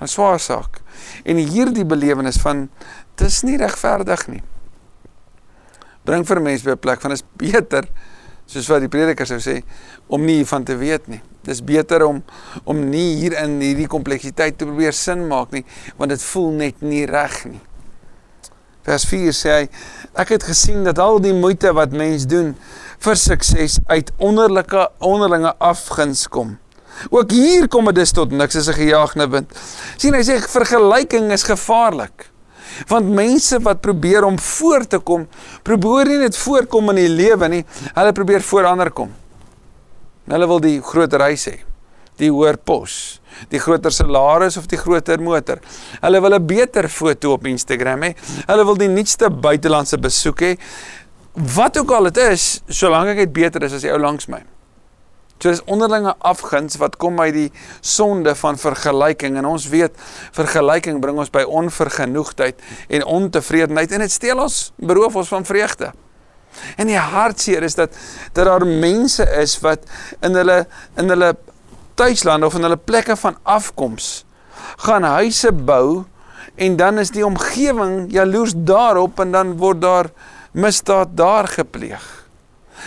'n 0.01 0.07
swaar 0.07 0.39
saak. 0.39 0.81
En 1.23 1.37
hierdie 1.37 1.85
belewenis 1.85 2.37
van 2.37 2.69
dis 3.15 3.41
nie 3.43 3.57
regverdig 3.57 4.27
nie. 4.27 4.43
Bring 6.03 6.25
vir 6.27 6.41
mense 6.41 6.63
by 6.63 6.71
'n 6.71 6.79
plek 6.79 7.01
van 7.01 7.11
is 7.11 7.23
beter 7.35 7.87
soos 8.45 8.67
wat 8.67 8.79
die 8.79 8.91
prediker 8.91 9.27
sou 9.27 9.39
sê 9.39 9.61
om 10.07 10.23
nie 10.25 10.45
van 10.45 10.63
te 10.63 10.75
weet 10.77 11.07
nie. 11.07 11.21
Dis 11.43 11.63
beter 11.63 12.05
om 12.05 12.23
om 12.63 12.89
nie 12.89 13.15
hier 13.19 13.35
in 13.43 13.59
hierdie 13.59 13.87
kompleksiteit 13.87 14.57
te 14.57 14.65
probeer 14.65 14.93
sin 14.93 15.27
maak 15.27 15.51
nie, 15.51 15.65
want 15.97 16.09
dit 16.09 16.21
voel 16.21 16.51
net 16.51 16.81
nie 16.81 17.05
reg 17.05 17.45
nie. 17.45 17.61
Vers 18.87 19.03
4 19.05 19.35
sê 19.35 19.49
hy 19.51 19.65
ek 20.15 20.29
het 20.29 20.43
gesien 20.47 20.85
dat 20.87 20.99
al 20.99 21.19
die 21.19 21.35
moeite 21.35 21.73
wat 21.75 21.91
mens 21.91 22.27
doen 22.27 22.55
vir 23.03 23.19
sukses 23.19 23.79
uit 23.91 24.13
onderlinge 24.17 24.87
onderlinge 25.03 25.53
afguns 25.59 26.27
kom. 26.31 26.55
Ook 27.09 27.31
hier 27.31 27.67
kom 27.67 27.85
dit 27.85 27.95
dus 27.95 28.11
tot 28.11 28.31
niks 28.31 28.55
as 28.55 28.67
'n 28.67 28.73
gejaagde 28.73 29.29
wind. 29.29 29.51
sien 29.97 30.13
hy 30.13 30.21
sê 30.21 30.39
vergelyking 30.39 31.31
is 31.31 31.43
gevaarlik. 31.43 32.29
Want 32.87 33.09
mense 33.09 33.59
wat 33.59 33.81
probeer 33.81 34.23
om 34.23 34.39
voor 34.39 34.87
te 34.87 34.99
kom, 34.99 35.27
probeer 35.63 36.05
nie 36.05 36.17
net 36.17 36.37
voorkom 36.37 36.89
in 36.89 36.95
die 36.95 37.09
lewe 37.09 37.47
nie, 37.47 37.65
hulle 37.93 38.11
probeer 38.11 38.41
voor 38.41 38.65
ander 38.65 38.91
kom. 38.91 39.13
Hulle 40.27 40.47
wil 40.47 40.59
die 40.59 40.81
groter 40.81 41.19
huis 41.19 41.47
hê, 41.47 41.55
die 42.17 42.29
hoër 42.29 42.57
pos, 42.57 43.21
die 43.49 43.59
groter 43.59 43.91
salaris 43.91 44.57
of 44.57 44.67
die 44.67 44.77
groter 44.77 45.21
motor. 45.21 45.59
Hulle 46.01 46.21
wil 46.21 46.33
'n 46.35 46.45
beter 46.45 46.89
foto 46.89 47.33
op 47.33 47.45
Instagram 47.45 48.03
hê. 48.03 48.15
Hulle 48.47 48.65
wil 48.65 48.75
die 48.75 48.89
nuutste 48.89 49.29
buitelandse 49.29 49.97
besoek 49.97 50.41
hê. 50.41 50.57
Wat 51.33 51.77
ook 51.77 51.91
al 51.91 52.03
dit 52.03 52.17
is, 52.17 52.61
solank 52.67 53.17
dit 53.17 53.33
beter 53.33 53.63
is 53.63 53.73
as 53.73 53.81
die 53.81 53.91
ou 53.91 53.99
langs 53.99 54.27
my. 54.27 54.43
Dis 55.43 55.61
onderlinge 55.69 56.15
afguns 56.25 56.79
wat 56.81 56.97
kom 56.97 57.19
uit 57.21 57.33
die 57.33 57.51
sonde 57.81 58.33
van 58.35 58.57
vergelyking 58.57 59.37
en 59.37 59.45
ons 59.45 59.67
weet 59.69 59.93
vergelyking 60.35 61.01
bring 61.01 61.19
ons 61.21 61.31
by 61.33 61.43
onvergenoegdheid 61.45 62.61
en 62.89 63.05
ontevredenheid 63.05 63.91
en 63.91 64.05
dit 64.05 64.11
steel 64.11 64.41
ons 64.41 64.59
beroof 64.75 65.15
ons 65.21 65.33
van 65.35 65.45
vreugde. 65.45 65.91
En 66.77 66.89
die 66.89 66.97
hartseer 66.97 67.63
is 67.63 67.77
dat 67.77 67.93
dat 68.33 68.45
daar 68.45 68.65
mense 68.65 69.25
is 69.37 69.59
wat 69.61 69.85
in 70.25 70.35
hulle 70.35 70.63
in 70.97 71.13
hulle 71.13 71.35
tuislande 71.97 72.45
of 72.45 72.55
in 72.57 72.65
hulle 72.65 72.77
plekke 72.77 73.15
van 73.17 73.37
afkoms 73.43 74.25
gaan 74.87 75.03
huise 75.03 75.51
bou 75.51 76.05
en 76.55 76.75
dan 76.77 76.97
is 76.97 77.13
die 77.13 77.25
omgewing 77.25 78.07
jaloers 78.13 78.53
daarop 78.55 79.19
en 79.19 79.31
dan 79.31 79.57
word 79.57 79.81
daar 79.81 80.09
misdaad 80.51 81.13
daar 81.17 81.47
gepleeg. 81.47 82.16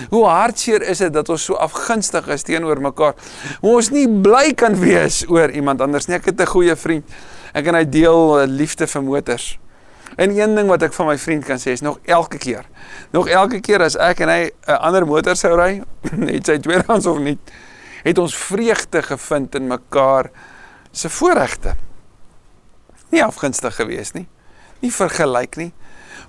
Hoe 0.08 0.24
hartseer 0.26 0.82
is 0.82 0.98
dit 0.98 1.12
dat 1.12 1.28
ons 1.28 1.44
so 1.44 1.54
afgunstig 1.60 2.28
is 2.32 2.42
teenoor 2.42 2.80
mekaar. 2.80 3.14
Hoe 3.60 3.76
ons 3.76 3.90
nie 3.90 4.06
bly 4.08 4.52
kan 4.54 4.76
wees 4.80 5.22
oor 5.28 5.50
iemand 5.50 5.80
anders 5.84 6.08
nie. 6.08 6.16
Ek 6.16 6.24
het 6.24 6.40
'n 6.40 6.46
goeie 6.46 6.76
vriend. 6.76 7.04
Ek 7.52 7.66
en 7.66 7.74
hy 7.74 7.84
deel 7.84 8.46
liefde 8.46 8.86
vir 8.86 9.02
motors. 9.02 9.58
En 10.16 10.30
een 10.30 10.54
ding 10.54 10.68
wat 10.68 10.82
ek 10.82 10.92
van 10.92 11.06
my 11.06 11.18
vriend 11.18 11.44
kan 11.44 11.58
sê 11.58 11.72
is 11.72 11.80
nog 11.80 11.98
elke 12.04 12.38
keer. 12.38 12.64
Nog 13.10 13.28
elke 13.28 13.60
keer 13.60 13.82
as 13.82 13.96
ek 13.96 14.20
en 14.20 14.28
hy 14.28 14.50
'n 14.66 14.78
ander 14.80 15.06
motor 15.06 15.36
sou 15.36 15.56
ry, 15.56 15.82
net 16.16 16.46
sy 16.46 16.58
tweedehands 16.58 17.06
of 17.06 17.18
nie, 17.18 17.38
het 18.02 18.18
ons 18.18 18.36
vreugde 18.36 19.02
gevind 19.02 19.54
in 19.54 19.66
mekaar 19.66 20.30
se 20.92 21.08
voorregte. 21.08 21.74
Nie 23.10 23.24
afgunstig 23.24 23.74
gewees 23.74 24.12
nie. 24.12 24.28
Nie 24.80 24.92
vergelyk 24.92 25.56
nie, 25.56 25.72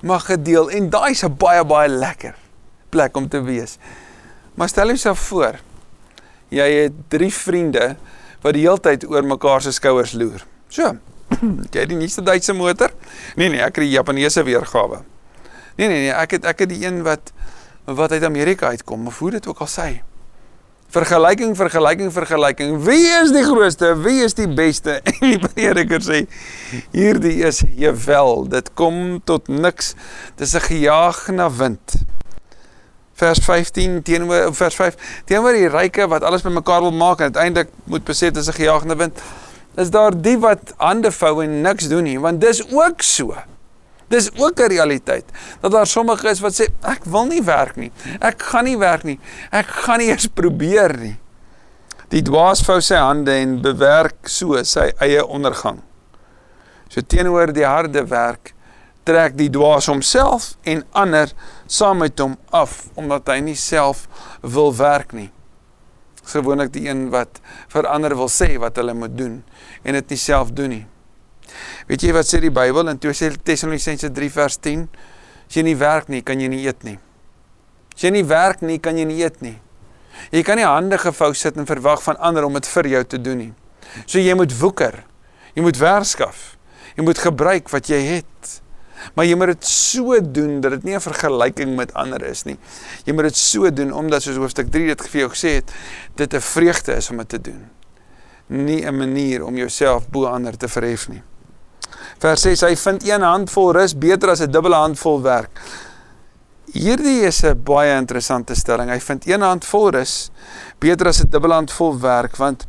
maar 0.01 0.19
gedeel 0.19 0.69
en 0.69 0.89
daai 0.89 1.11
is 1.11 1.23
'n 1.23 1.37
baie 1.37 1.63
baie 1.65 1.89
lekker 1.89 2.35
plek 2.91 3.17
om 3.17 3.27
te 3.31 3.41
wees. 3.45 3.77
Maar 4.59 4.69
stel 4.71 4.91
jouself 4.93 5.19
voor, 5.31 5.59
jy 6.51 6.67
het 6.83 6.97
drie 7.13 7.31
vriende 7.33 7.95
wat 8.43 8.57
die 8.57 8.65
hele 8.65 8.81
tyd 8.83 9.07
oor 9.09 9.25
mekaar 9.25 9.63
se 9.63 9.73
skouers 9.75 10.13
loer. 10.17 10.43
So, 10.71 10.91
jy 11.73 11.79
het 11.79 11.89
die 11.91 11.99
nuutste 11.99 12.23
Duitse 12.25 12.55
motor? 12.57 12.93
Nee 13.39 13.49
nee, 13.53 13.63
ek 13.63 13.79
het 13.79 13.87
die 13.87 13.95
Japaneese 13.95 14.43
weergawe. 14.47 15.01
Nee 15.79 15.87
nee 15.87 16.07
nee, 16.07 16.13
ek 16.13 16.37
het 16.37 16.47
ek 16.51 16.65
het 16.65 16.73
die 16.73 16.83
een 16.85 17.01
wat 17.07 17.33
wat 17.85 18.11
uit 18.13 18.23
Amerika 18.23 18.69
uitkom, 18.75 19.07
of 19.07 19.19
hoe 19.19 19.31
dit 19.37 19.47
ook 19.47 19.63
al 19.63 19.69
sê. 19.71 19.89
Vergelyking, 20.91 21.55
vergelyking, 21.55 22.11
vergelyking. 22.11 22.75
Wie 22.83 23.07
is 23.21 23.31
die 23.31 23.43
grootste? 23.47 23.93
Wie 24.03 24.25
is 24.25 24.35
die 24.35 24.47
beste? 24.47 24.99
En 25.21 25.37
die 25.37 25.39
prediker 25.39 26.03
sê 26.03 26.25
hierdie 26.91 27.37
is 27.47 27.61
jewel, 27.79 28.43
dit 28.51 28.73
kom 28.75 29.21
tot 29.23 29.47
niks. 29.47 29.93
Dis 30.35 30.55
'n 30.55 30.67
gejaag 30.67 31.29
na 31.31 31.47
wind. 31.47 31.95
Vers 33.21 33.39
15 33.45 34.01
teenoor 34.01 34.49
vers 34.57 34.75
5 34.75 34.97
teenoor 35.29 35.53
die 35.53 35.69
ryke 35.69 36.07
wat 36.09 36.25
alles 36.25 36.41
bymekaar 36.41 36.81
wil 36.81 36.95
maak 36.95 37.21
en 37.21 37.29
uiteindelik 37.29 37.69
moet 37.85 38.03
besef 38.03 38.33
dis 38.33 38.49
'n 38.49 38.57
gejaag 38.57 38.85
na 38.89 38.95
wind 38.95 39.21
is 39.75 39.91
daar 39.91 40.15
die 40.15 40.37
wat 40.39 40.73
hande 40.77 41.11
vou 41.11 41.43
en 41.43 41.61
niks 41.63 41.87
doen 41.91 42.03
nie, 42.03 42.19
want 42.19 42.41
dis 42.41 42.61
ook 42.71 43.03
so. 43.05 43.35
Dis 44.11 44.29
ook 44.35 44.59
'n 44.59 44.67
realiteit 44.67 45.25
dat 45.61 45.71
daar 45.71 45.87
sommige 45.87 46.29
is 46.29 46.39
wat 46.39 46.53
sê 46.53 46.67
ek 46.81 47.05
wil 47.05 47.25
nie 47.25 47.43
werk 47.43 47.75
nie. 47.75 47.91
Ek 48.19 48.41
gaan 48.41 48.63
nie 48.63 48.77
werk 48.77 49.03
nie. 49.03 49.19
Ek 49.51 49.65
gaan 49.65 49.99
nie 49.99 50.09
eens 50.09 50.27
probeer 50.27 50.97
nie. 50.97 51.19
Die 52.09 52.21
dwaas 52.21 52.61
vou 52.61 52.81
sy 52.81 52.95
hande 52.95 53.31
en 53.31 53.61
bewerk 53.61 54.27
so 54.27 54.63
sy 54.63 54.91
eie 54.99 55.25
ondergang. 55.25 55.79
So 56.89 57.01
teenoor 57.01 57.53
die 57.53 57.65
harde 57.65 58.03
werk 58.07 58.53
trek 59.11 59.37
die 59.37 59.51
dwaas 59.51 59.91
homself 59.91 60.53
en 60.63 60.85
ander 61.03 61.35
saam 61.67 62.01
met 62.05 62.23
hom 62.23 62.39
af 62.55 62.87
omdat 62.95 63.29
hy 63.35 63.39
nie 63.51 63.59
self 63.59 64.07
wil 64.41 64.71
werk 64.79 65.13
nie 65.17 65.29
gewoonlik 66.31 66.71
die 66.73 66.87
een 66.87 67.09
wat 67.13 67.41
vir 67.71 67.87
ander 67.89 68.15
wil 68.17 68.29
sê 68.31 68.53
wat 68.61 68.77
hulle 68.79 68.93
moet 68.97 69.15
doen 69.17 69.41
en 69.83 69.97
dit 69.97 70.13
nie 70.13 70.19
self 70.19 70.51
doen 70.57 70.75
nie. 70.75 70.83
Weet 71.89 72.05
jy 72.05 72.13
wat 72.15 72.29
sê 72.29 72.39
die 72.43 72.53
Bybel 72.53 72.91
in 72.91 72.99
2 73.01 73.41
Tessalonisense 73.43 74.11
3 74.13 74.29
vers 74.31 74.57
10? 74.61 74.85
As 75.47 75.57
jy 75.57 75.65
nie 75.67 75.77
werk 75.79 76.07
nie, 76.11 76.21
kan 76.23 76.39
jy 76.39 76.47
nie 76.51 76.61
eet 76.63 76.85
nie. 76.87 76.97
As 77.91 78.05
jy 78.05 78.13
nie 78.15 78.23
werk 78.27 78.61
nie, 78.63 78.79
kan 78.79 78.97
jy 78.97 79.07
nie 79.09 79.19
eet 79.19 79.41
nie. 79.43 79.57
Jy 80.31 80.43
kan 80.47 80.59
nie 80.59 80.67
hande 80.67 80.99
gevou 81.01 81.31
sit 81.35 81.57
en 81.59 81.67
verwag 81.67 82.03
van 82.05 82.19
ander 82.23 82.47
om 82.47 82.55
dit 82.55 82.67
vir 82.71 82.91
jou 82.93 83.03
te 83.15 83.19
doen 83.19 83.45
nie. 83.47 83.51
So 84.05 84.21
jy 84.21 84.35
moet 84.37 84.53
woeker. 84.61 85.01
Jy 85.57 85.65
moet 85.65 85.79
werskaf. 85.81 86.43
Jy 86.95 87.03
moet 87.07 87.19
gebruik 87.19 87.71
wat 87.73 87.89
jy 87.91 87.99
het. 88.05 88.60
Maar 89.13 89.25
jy 89.25 89.35
moet 89.35 89.53
dit 89.53 89.67
so 89.67 90.17
doen 90.21 90.61
dat 90.61 90.71
dit 90.71 90.83
nie 90.83 90.95
'n 90.95 91.01
vergelyking 91.01 91.75
met 91.75 91.93
ander 91.93 92.23
is 92.23 92.43
nie. 92.43 92.57
Jy 93.05 93.13
moet 93.13 93.23
dit 93.23 93.37
so 93.37 93.73
doen 93.73 93.93
omdat 93.93 94.23
soos 94.23 94.35
hoofstuk 94.35 94.71
3 94.71 94.85
dit 94.85 95.09
vir 95.09 95.19
jou 95.21 95.29
gesê 95.29 95.49
het, 95.55 95.71
dit 96.15 96.33
'n 96.33 96.39
vreugde 96.39 96.95
is 96.95 97.09
om 97.09 97.17
dit 97.17 97.29
te 97.29 97.41
doen. 97.41 97.69
Nie 98.47 98.85
'n 98.85 98.97
manier 98.97 99.45
om 99.45 99.55
jouself 99.55 100.09
bo 100.09 100.25
ander 100.25 100.57
te 100.57 100.67
verhef 100.67 101.09
nie. 101.09 101.21
Vers 102.19 102.41
6: 102.41 102.61
Hy 102.61 102.75
vind 102.75 103.07
een 103.07 103.21
handvol 103.21 103.71
rus 103.73 103.97
beter 103.97 104.29
as 104.29 104.41
'n 104.41 104.51
dubbele 104.51 104.75
handvol 104.75 105.21
werk. 105.21 105.59
Hierdie 106.71 107.21
is 107.21 107.43
'n 107.43 107.63
baie 107.63 107.95
interessante 107.97 108.55
stelling. 108.55 108.89
Hy 108.89 108.99
vind 108.99 109.27
een 109.27 109.41
handvol 109.41 109.89
rus 109.89 110.31
beter 110.79 111.07
as 111.07 111.21
'n 111.21 111.29
dubbele 111.29 111.53
handvol 111.53 111.99
werk 111.99 112.35
want 112.35 112.65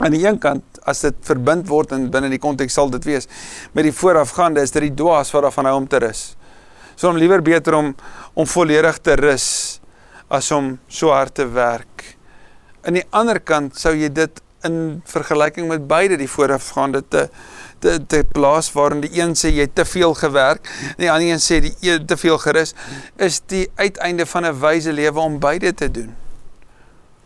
aan 0.00 0.10
die 0.10 0.26
een 0.26 0.38
kant 0.38 0.69
as 0.88 1.00
dit 1.04 1.16
verbind 1.26 1.68
word 1.68 1.92
en 1.92 2.10
binne 2.10 2.30
die 2.32 2.40
konteks 2.42 2.74
sal 2.74 2.90
dit 2.90 3.04
wees 3.04 3.28
met 3.76 3.84
die 3.84 3.94
voorafgaande 3.94 4.62
is 4.64 4.74
dit 4.74 4.88
die 4.88 4.94
dwaas 5.02 5.32
wat 5.34 5.46
daarvan 5.48 5.70
hou 5.70 5.76
om 5.82 5.88
te 5.88 6.00
rus. 6.02 6.34
So 6.96 7.08
om 7.08 7.18
liewer 7.20 7.42
beter 7.42 7.76
om 7.78 7.94
om 8.34 8.46
volledig 8.46 8.98
te 9.04 9.16
rus 9.20 9.80
as 10.30 10.50
om 10.54 10.76
so 10.88 11.10
hard 11.10 11.34
te 11.34 11.46
werk. 11.48 12.04
Aan 12.86 13.00
die 13.00 13.06
ander 13.10 13.40
kant 13.40 13.78
sou 13.78 13.92
jy 13.96 14.08
dit 14.12 14.42
in 14.68 15.00
vergelyking 15.08 15.68
met 15.68 15.86
beide 15.88 16.18
die 16.20 16.28
voorafgaande 16.28 17.02
te 17.08 17.28
te 17.80 17.96
te 18.06 18.20
plaas 18.28 18.68
waarin 18.76 19.00
die 19.00 19.12
een 19.16 19.32
sê 19.32 19.48
jy 19.56 19.66
te 19.72 19.86
veel 19.88 20.12
gewerk 20.14 20.68
en 20.90 21.04
die 21.06 21.10
ander 21.12 21.30
een 21.32 21.40
sê 21.40 21.62
die 21.64 21.72
een 21.80 22.04
te 22.06 22.18
veel 22.20 22.36
gerus 22.42 22.74
is 23.16 23.40
die 23.48 23.66
uiteinde 23.80 24.26
van 24.26 24.46
'n 24.46 24.60
wyse 24.60 24.92
lewe 24.92 25.20
om 25.20 25.38
beide 25.38 25.74
te 25.74 25.90
doen. 25.90 26.14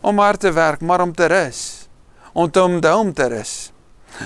Om 0.01 0.19
hard 0.19 0.39
te 0.39 0.51
werk 0.51 0.81
maar 0.81 1.01
om 1.01 1.13
te 1.13 1.25
rus 1.25 1.74
om 2.35 2.51
te 2.51 2.63
onthou 2.63 2.97
om 2.99 3.13
te 3.15 3.29
rus. 3.31 3.53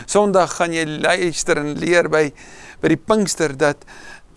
Sondag 0.10 0.56
gaan 0.58 0.74
jy 0.74 0.86
luister 0.86 1.62
en 1.62 1.76
leer 1.80 2.10
by 2.12 2.30
by 2.80 2.94
die 2.94 3.02
Pinkster 3.02 3.54
dat 3.60 3.84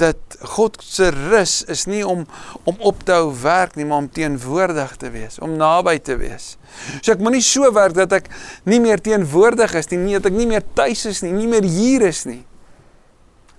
dat 0.00 0.36
God 0.56 0.80
se 0.82 1.10
rus 1.12 1.60
is 1.70 1.84
nie 1.86 2.02
om 2.06 2.24
om 2.68 2.78
op 2.80 3.04
te 3.06 3.14
hou 3.14 3.30
werk 3.42 3.76
nie, 3.76 3.86
maar 3.86 4.02
om 4.02 4.08
teenwoordig 4.10 4.96
te 4.98 5.12
wees, 5.14 5.38
om 5.38 5.54
naby 5.60 5.98
te 6.02 6.16
wees. 6.18 6.56
So 7.00 7.12
ek 7.14 7.22
moenie 7.22 7.42
so 7.44 7.68
werk 7.74 7.94
dat 7.96 8.14
ek 8.16 8.30
nie 8.68 8.80
meer 8.82 9.02
teenwoordig 9.04 9.76
is 9.78 9.90
nie, 9.92 10.00
nie 10.00 10.18
dat 10.18 10.30
ek 10.32 10.38
nie 10.38 10.48
meer 10.50 10.64
tuis 10.74 11.04
is 11.10 11.22
nie, 11.24 11.32
nie 11.36 11.48
meer 11.50 11.68
hier 11.68 12.08
is 12.08 12.24
nie. 12.28 12.42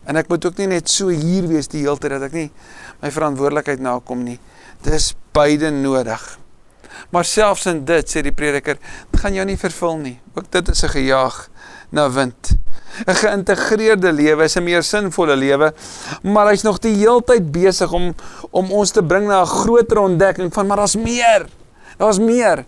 En 0.10 0.20
ek 0.20 0.29
moet 0.32 0.46
ook 0.46 0.60
nie 0.60 0.72
net 0.74 0.91
so 0.91 1.13
hier 1.13 1.48
wees 1.48 1.72
die 1.72 1.86
hele 1.86 2.01
tyd 2.01 2.17
dat 2.17 2.27
ek 2.27 2.36
nie 2.36 2.50
my 3.03 3.12
verantwoordelikheid 3.13 3.84
nakom 3.84 4.25
nie. 4.25 4.39
Dis 4.84 5.13
beide 5.36 5.72
nodig. 5.72 6.42
Maar 7.13 7.25
selfs 7.29 7.67
in 7.70 7.84
dit 7.86 8.10
sê 8.10 8.24
die 8.25 8.34
prediker, 8.34 8.79
dit 9.12 9.22
gaan 9.22 9.36
jou 9.38 9.46
nie 9.46 9.58
vervul 9.60 10.00
nie. 10.01 10.15
Ook 10.34 10.50
dit 10.50 10.70
is 10.70 10.84
'n 10.84 10.89
gejaag 10.98 11.50
na 11.91 12.10
wind. 12.10 12.58
'n 13.05 13.15
Geïntegreerde 13.15 14.12
lewe 14.12 14.43
is 14.43 14.55
'n 14.58 14.63
meer 14.63 14.84
sinvolle 14.84 15.36
lewe, 15.36 15.74
maar 16.24 16.48
hy's 16.48 16.63
nog 16.63 16.79
die 16.79 16.96
heeltyd 16.96 17.51
besig 17.51 17.91
om 17.91 18.15
om 18.51 18.72
ons 18.72 18.91
te 18.91 19.03
bring 19.03 19.27
na 19.27 19.41
'n 19.41 19.46
groter 19.46 19.98
ontdekking 19.98 20.53
van 20.53 20.67
maar 20.67 20.77
daar's 20.77 20.96
meer. 20.96 21.46
Daar's 21.98 22.20
meer. 22.20 22.65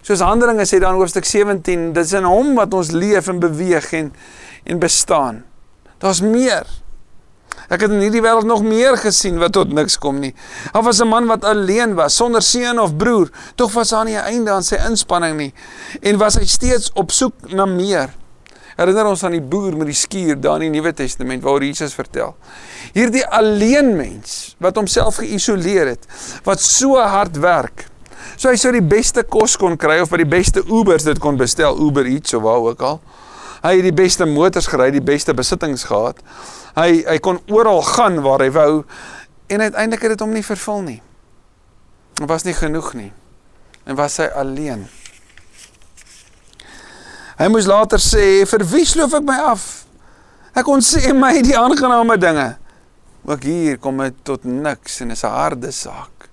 Soos 0.00 0.20
Handelinge 0.20 0.64
sê 0.66 0.80
dan 0.80 0.94
hoofstuk 0.94 1.24
17, 1.24 1.92
dit 1.92 2.04
is 2.04 2.12
in 2.12 2.24
hom 2.24 2.54
wat 2.54 2.74
ons 2.74 2.90
leef 2.90 3.28
en 3.28 3.38
beweeg 3.38 3.92
en 3.92 4.12
en 4.64 4.78
bestaan. 4.78 5.44
Daar's 5.98 6.20
meer. 6.20 6.83
Ek 7.68 7.80
het 7.80 7.90
in 7.90 8.02
hierdie 8.04 8.22
wêreld 8.24 8.48
nog 8.48 8.62
meer 8.62 8.98
gesien 9.00 9.38
wat 9.40 9.54
tot 9.56 9.72
niks 9.72 9.96
kom 9.98 10.18
nie. 10.20 10.34
Daar 10.72 10.82
was 10.82 11.00
'n 11.00 11.08
man 11.08 11.26
wat 11.26 11.44
alleen 11.44 11.94
was, 11.94 12.16
sonder 12.16 12.42
seun 12.42 12.78
of 12.78 12.96
broer. 12.96 13.30
Tog 13.54 13.72
was 13.72 13.88
daar 13.88 14.04
nie 14.04 14.16
'n 14.16 14.24
einde 14.24 14.50
aan 14.50 14.62
sy 14.62 14.76
inspanning 14.76 15.36
nie 15.36 15.52
en 16.02 16.18
was 16.18 16.34
hy 16.34 16.46
steeds 16.46 16.90
op 16.94 17.10
soek 17.10 17.34
na 17.52 17.66
meer. 17.66 18.10
Herinner 18.76 19.06
ons 19.06 19.22
aan 19.22 19.36
die 19.36 19.44
boer 19.44 19.76
met 19.76 19.86
die 19.86 19.94
skuur 19.94 20.40
daar 20.40 20.62
in 20.62 20.72
die 20.72 20.80
Nuwe 20.80 20.92
Testament 20.92 21.42
waar 21.42 21.62
Jesus 21.62 21.94
vertel. 21.94 22.34
Hierdie 22.92 23.26
alleen 23.26 23.96
mens 23.96 24.56
wat 24.58 24.76
homself 24.76 25.20
geïsoleer 25.22 25.86
het, 25.86 26.06
wat 26.44 26.60
so 26.60 26.98
hard 26.98 27.36
werk. 27.36 27.86
So 28.36 28.48
hy 28.50 28.56
sou 28.56 28.72
die 28.72 28.82
beste 28.82 29.22
kos 29.22 29.54
kon 29.60 29.76
kry 29.76 30.00
of 30.02 30.10
by 30.10 30.16
die 30.16 30.30
beste 30.30 30.64
Ubers 30.66 31.06
dit 31.06 31.20
kon 31.22 31.36
bestel, 31.36 31.78
Uber 31.78 32.06
Eats 32.06 32.34
of 32.34 32.42
waar 32.42 32.66
ook 32.72 32.82
al. 32.82 33.00
Hy 33.62 33.76
het 33.76 33.86
die 33.86 33.96
beste 33.96 34.26
motors 34.28 34.66
gery, 34.66 34.90
die 34.92 35.04
beste 35.04 35.34
besittings 35.34 35.86
gehad 35.88 36.18
hy 36.76 37.04
hy 37.06 37.18
kon 37.18 37.40
oral 37.52 37.82
gaan 37.82 38.20
waar 38.22 38.42
hy 38.44 38.50
wou 38.50 38.84
en 39.46 39.60
uiteindelik 39.60 40.02
het 40.02 40.14
dit 40.16 40.24
hom 40.24 40.32
nie 40.34 40.44
vervul 40.44 40.82
nie. 40.82 41.00
Dit 42.14 42.28
was 42.28 42.44
nie 42.46 42.54
genoeg 42.54 42.92
nie. 42.94 43.12
En 43.84 43.96
was 43.98 44.16
hy 44.16 44.28
alleen. 44.38 44.86
Hy 47.34 47.48
moes 47.50 47.66
later 47.66 47.98
sê, 47.98 48.46
"Vir 48.46 48.64
wie 48.64 48.84
sloof 48.86 49.14
ek 49.14 49.22
my 49.22 49.38
af? 49.38 49.84
Ek 50.54 50.64
kon 50.64 50.80
sê 50.80 51.12
my 51.12 51.42
die 51.42 51.58
aangename 51.58 52.16
dinge. 52.18 52.56
Ook 53.24 53.42
hier 53.42 53.78
kom 53.78 53.98
dit 53.98 54.14
tot 54.22 54.44
niks 54.44 55.00
en 55.00 55.10
is 55.10 55.24
'n 55.24 55.28
harde 55.30 55.72
saak. 55.72 56.28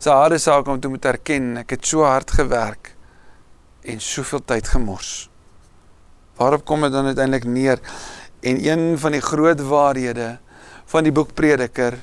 'n 0.00 0.10
harde 0.10 0.38
saak 0.38 0.66
om 0.66 0.80
te 0.80 0.88
moet 0.88 1.04
erken 1.04 1.56
ek 1.56 1.70
het 1.70 1.86
so 1.86 2.02
hard 2.02 2.30
gewerk 2.30 2.94
en 3.84 4.00
soveel 4.00 4.42
tyd 4.44 4.68
gemors. 4.68 5.30
Waarop 6.36 6.64
kom 6.64 6.80
dit 6.80 6.92
dan 6.92 7.06
uiteindelik 7.06 7.44
neer? 7.44 7.78
En 8.42 8.58
een 8.58 8.98
van 8.98 9.14
die 9.14 9.22
groot 9.22 9.60
waarhede 9.60 10.38
van 10.90 11.06
die 11.06 11.12
boek 11.14 11.34
Prediker 11.38 11.94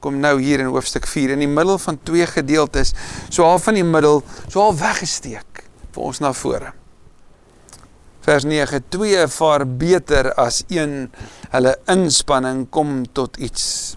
kom 0.00 0.18
nou 0.20 0.34
hier 0.40 0.60
in 0.60 0.72
hoofstuk 0.72 1.06
4 1.08 1.34
in 1.36 1.44
die 1.44 1.48
middel 1.48 1.78
van 1.80 1.98
twee 2.04 2.26
gedeeltes, 2.28 2.92
so 3.28 3.44
half 3.44 3.64
van 3.68 3.76
die 3.76 3.84
middel, 3.84 4.22
so 4.48 4.60
half 4.60 4.80
weggesteek 4.80 5.64
vir 5.92 6.04
ons 6.04 6.20
na 6.24 6.32
vore. 6.36 6.72
Vers 8.24 8.44
9: 8.44 8.82
Twee 8.92 9.24
vaar 9.32 9.64
beter 9.64 10.32
as 10.40 10.62
een, 10.68 11.08
hulle 11.52 11.74
inspanning 11.88 12.66
kom 12.72 13.02
tot 13.16 13.40
iets. 13.40 13.96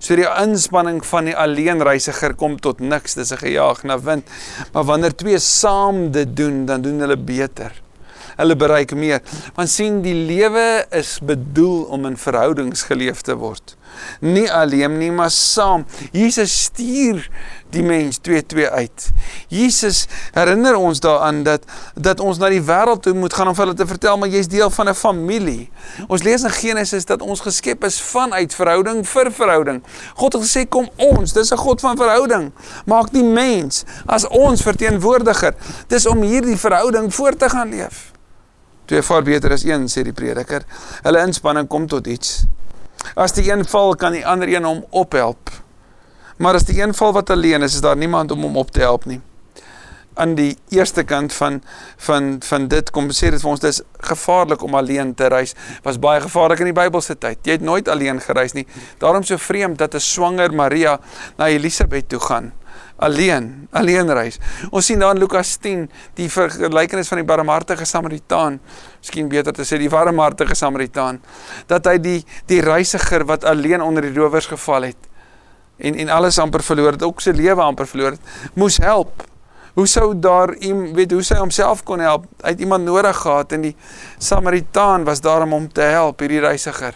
So 0.00 0.16
die 0.16 0.28
inspanning 0.28 1.02
van 1.04 1.28
die 1.28 1.36
alleenreisiger 1.36 2.34
kom 2.36 2.58
tot 2.60 2.80
niks, 2.80 3.16
dis 3.16 3.32
'n 3.32 3.44
gejaag 3.44 3.84
na 3.84 4.00
wind. 4.00 4.28
Maar 4.72 4.84
wanneer 4.84 5.14
twee 5.16 5.38
saam 5.38 6.10
dit 6.10 6.36
doen, 6.36 6.66
dan 6.66 6.82
doen 6.82 7.00
hulle 7.00 7.16
beter. 7.16 7.83
Hulle 8.36 8.56
bereik 8.56 8.94
meer. 8.94 9.22
Want 9.54 9.68
sien, 9.68 10.02
die 10.02 10.14
lewe 10.14 10.86
is 10.90 11.18
bedoel 11.22 11.82
om 11.94 12.06
in 12.06 12.16
verhoudings 12.16 12.82
geleef 12.82 13.20
te 13.20 13.36
word. 13.36 13.76
Nie 14.20 14.52
alleen 14.52 14.98
nie, 14.98 15.12
maar 15.12 15.30
saam. 15.30 15.84
Jesus 16.12 16.62
stuur 16.62 17.28
die 17.74 17.82
mens 17.82 18.18
2-2 18.28 18.70
uit. 18.70 19.08
Jesus 19.48 20.04
herinner 20.32 20.76
ons 20.76 21.00
daaraan 21.00 21.42
dat 21.42 21.64
dat 21.94 22.20
ons 22.20 22.38
na 22.38 22.50
die 22.52 22.62
wêreld 22.62 23.02
toe 23.02 23.14
moet 23.18 23.34
gaan 23.34 23.50
om 23.50 23.56
vir 23.56 23.66
hulle 23.66 23.78
te 23.78 23.86
vertel 23.88 24.18
maar 24.20 24.30
jy's 24.30 24.48
deel 24.50 24.70
van 24.70 24.88
'n 24.88 24.94
familie. 24.94 25.70
Ons 26.06 26.22
lees 26.22 26.42
in 26.42 26.50
Genesis 26.50 27.04
dat 27.04 27.22
ons 27.22 27.40
geskep 27.40 27.84
is 27.84 28.00
vanuit 28.00 28.54
verhouding 28.54 29.08
vir 29.08 29.32
verhouding. 29.32 29.82
God 30.14 30.32
het 30.32 30.42
gesê 30.42 30.68
kom 30.68 30.88
ons, 30.96 31.32
dis 31.32 31.52
'n 31.52 31.56
God 31.56 31.80
van 31.80 31.96
verhouding. 31.96 32.52
Maak 32.86 33.12
die 33.12 33.24
mens 33.24 33.84
as 34.06 34.28
ons 34.28 34.62
verteenwoordiger. 34.62 35.54
Dis 35.88 36.06
om 36.06 36.22
hierdie 36.22 36.56
verhouding 36.56 37.14
voort 37.14 37.38
te 37.38 37.48
gaan 37.48 37.68
leef. 37.68 38.12
Twee 38.84 39.02
vaar 39.02 39.22
beter 39.22 39.52
as 39.52 39.64
een 39.64 39.86
sê 39.88 40.04
die 40.04 40.12
prediker. 40.12 40.64
Hulle 41.02 41.22
inspanning 41.24 41.68
kom 41.68 41.86
tot 41.88 42.06
iets. 42.06 42.44
As 43.16 43.32
die 43.36 43.46
een 43.50 43.64
val, 43.68 43.94
kan 43.96 44.12
die 44.12 44.24
ander 44.26 44.48
een 44.48 44.64
hom 44.64 44.84
ophelp. 44.90 45.52
Maar 46.36 46.58
as 46.58 46.66
die 46.68 46.80
een 46.80 46.94
val 46.94 47.12
wat 47.12 47.30
alleen 47.30 47.62
is, 47.62 47.74
is 47.74 47.84
daar 47.84 47.96
niemand 47.96 48.30
om 48.30 48.42
hom 48.42 48.56
op 48.60 48.70
te 48.70 48.80
help 48.80 49.04
nie. 49.08 49.20
Aan 50.14 50.34
die 50.38 50.56
eerste 50.70 51.02
kant 51.02 51.32
van 51.34 51.62
van 51.96 52.36
van 52.46 52.68
dit 52.68 52.90
kom 52.94 53.08
sê 53.10 53.32
dit 53.34 53.42
vir 53.42 53.50
ons 53.50 53.62
dis 53.62 53.80
gevaarlik 54.10 54.62
om 54.62 54.76
alleen 54.78 55.14
te 55.14 55.26
reis. 55.26 55.54
Was 55.82 55.98
baie 55.98 56.20
gevaarlik 56.22 56.62
in 56.62 56.70
die 56.70 56.76
Bybelse 56.76 57.16
tyd. 57.18 57.40
Jy 57.42 57.58
het 57.58 57.64
nooit 57.66 57.88
alleen 57.88 58.20
gereis 58.20 58.54
nie. 58.54 58.66
Daarom 59.02 59.24
so 59.26 59.36
vreemd 59.36 59.78
dat 59.78 59.94
'n 59.94 60.00
swanger 60.00 60.54
Maria 60.54 61.00
na 61.36 61.48
Elisabet 61.48 62.08
toe 62.08 62.20
gaan 62.20 62.52
alleen, 62.96 63.68
alleen 63.74 64.12
reis. 64.14 64.38
Ons 64.70 64.86
sien 64.86 65.00
daar 65.02 65.14
in 65.16 65.22
Lukas 65.22 65.56
10 65.62 65.88
die 66.18 66.28
vergelykenis 66.30 67.10
van 67.10 67.20
die 67.20 67.26
barmhartige 67.28 67.86
Samaritaan, 67.88 68.60
miskien 69.00 69.28
beter 69.28 69.52
te 69.52 69.66
sê 69.66 69.80
die 69.82 69.90
warmhartige 69.90 70.54
Samaritaan, 70.54 71.20
dat 71.70 71.90
hy 71.90 71.98
die 71.98 72.20
die 72.50 72.60
reisiger 72.64 73.26
wat 73.26 73.44
alleen 73.44 73.82
onder 73.82 74.06
die 74.06 74.14
rowers 74.14 74.46
geval 74.50 74.90
het 74.90 75.10
en 75.76 75.94
en 75.94 76.08
alles 76.08 76.38
amper 76.38 76.62
verloor 76.62 76.92
het, 76.92 77.02
ook 77.02 77.22
sy 77.22 77.34
lewe 77.34 77.62
amper 77.62 77.88
verloor 77.90 78.14
het, 78.14 78.34
moes 78.54 78.78
help. 78.82 79.24
Hoe 79.74 79.86
sou 79.90 80.12
daar 80.14 80.52
iem 80.62 80.92
weet 80.94 81.10
hoe 81.10 81.22
sy 81.26 81.38
homself 81.40 81.82
kon 81.82 82.02
help? 82.02 82.28
Hy 82.44 82.52
het 82.54 82.60
iemand 82.62 82.86
nodig 82.86 83.16
gehad 83.18 83.52
en 83.56 83.64
die 83.66 83.74
Samaritaan 84.22 85.04
was 85.04 85.20
daar 85.20 85.42
om 85.42 85.56
hom 85.56 85.66
te 85.72 85.82
help, 85.82 86.22
hierdie 86.22 86.44
reisiger. 86.44 86.94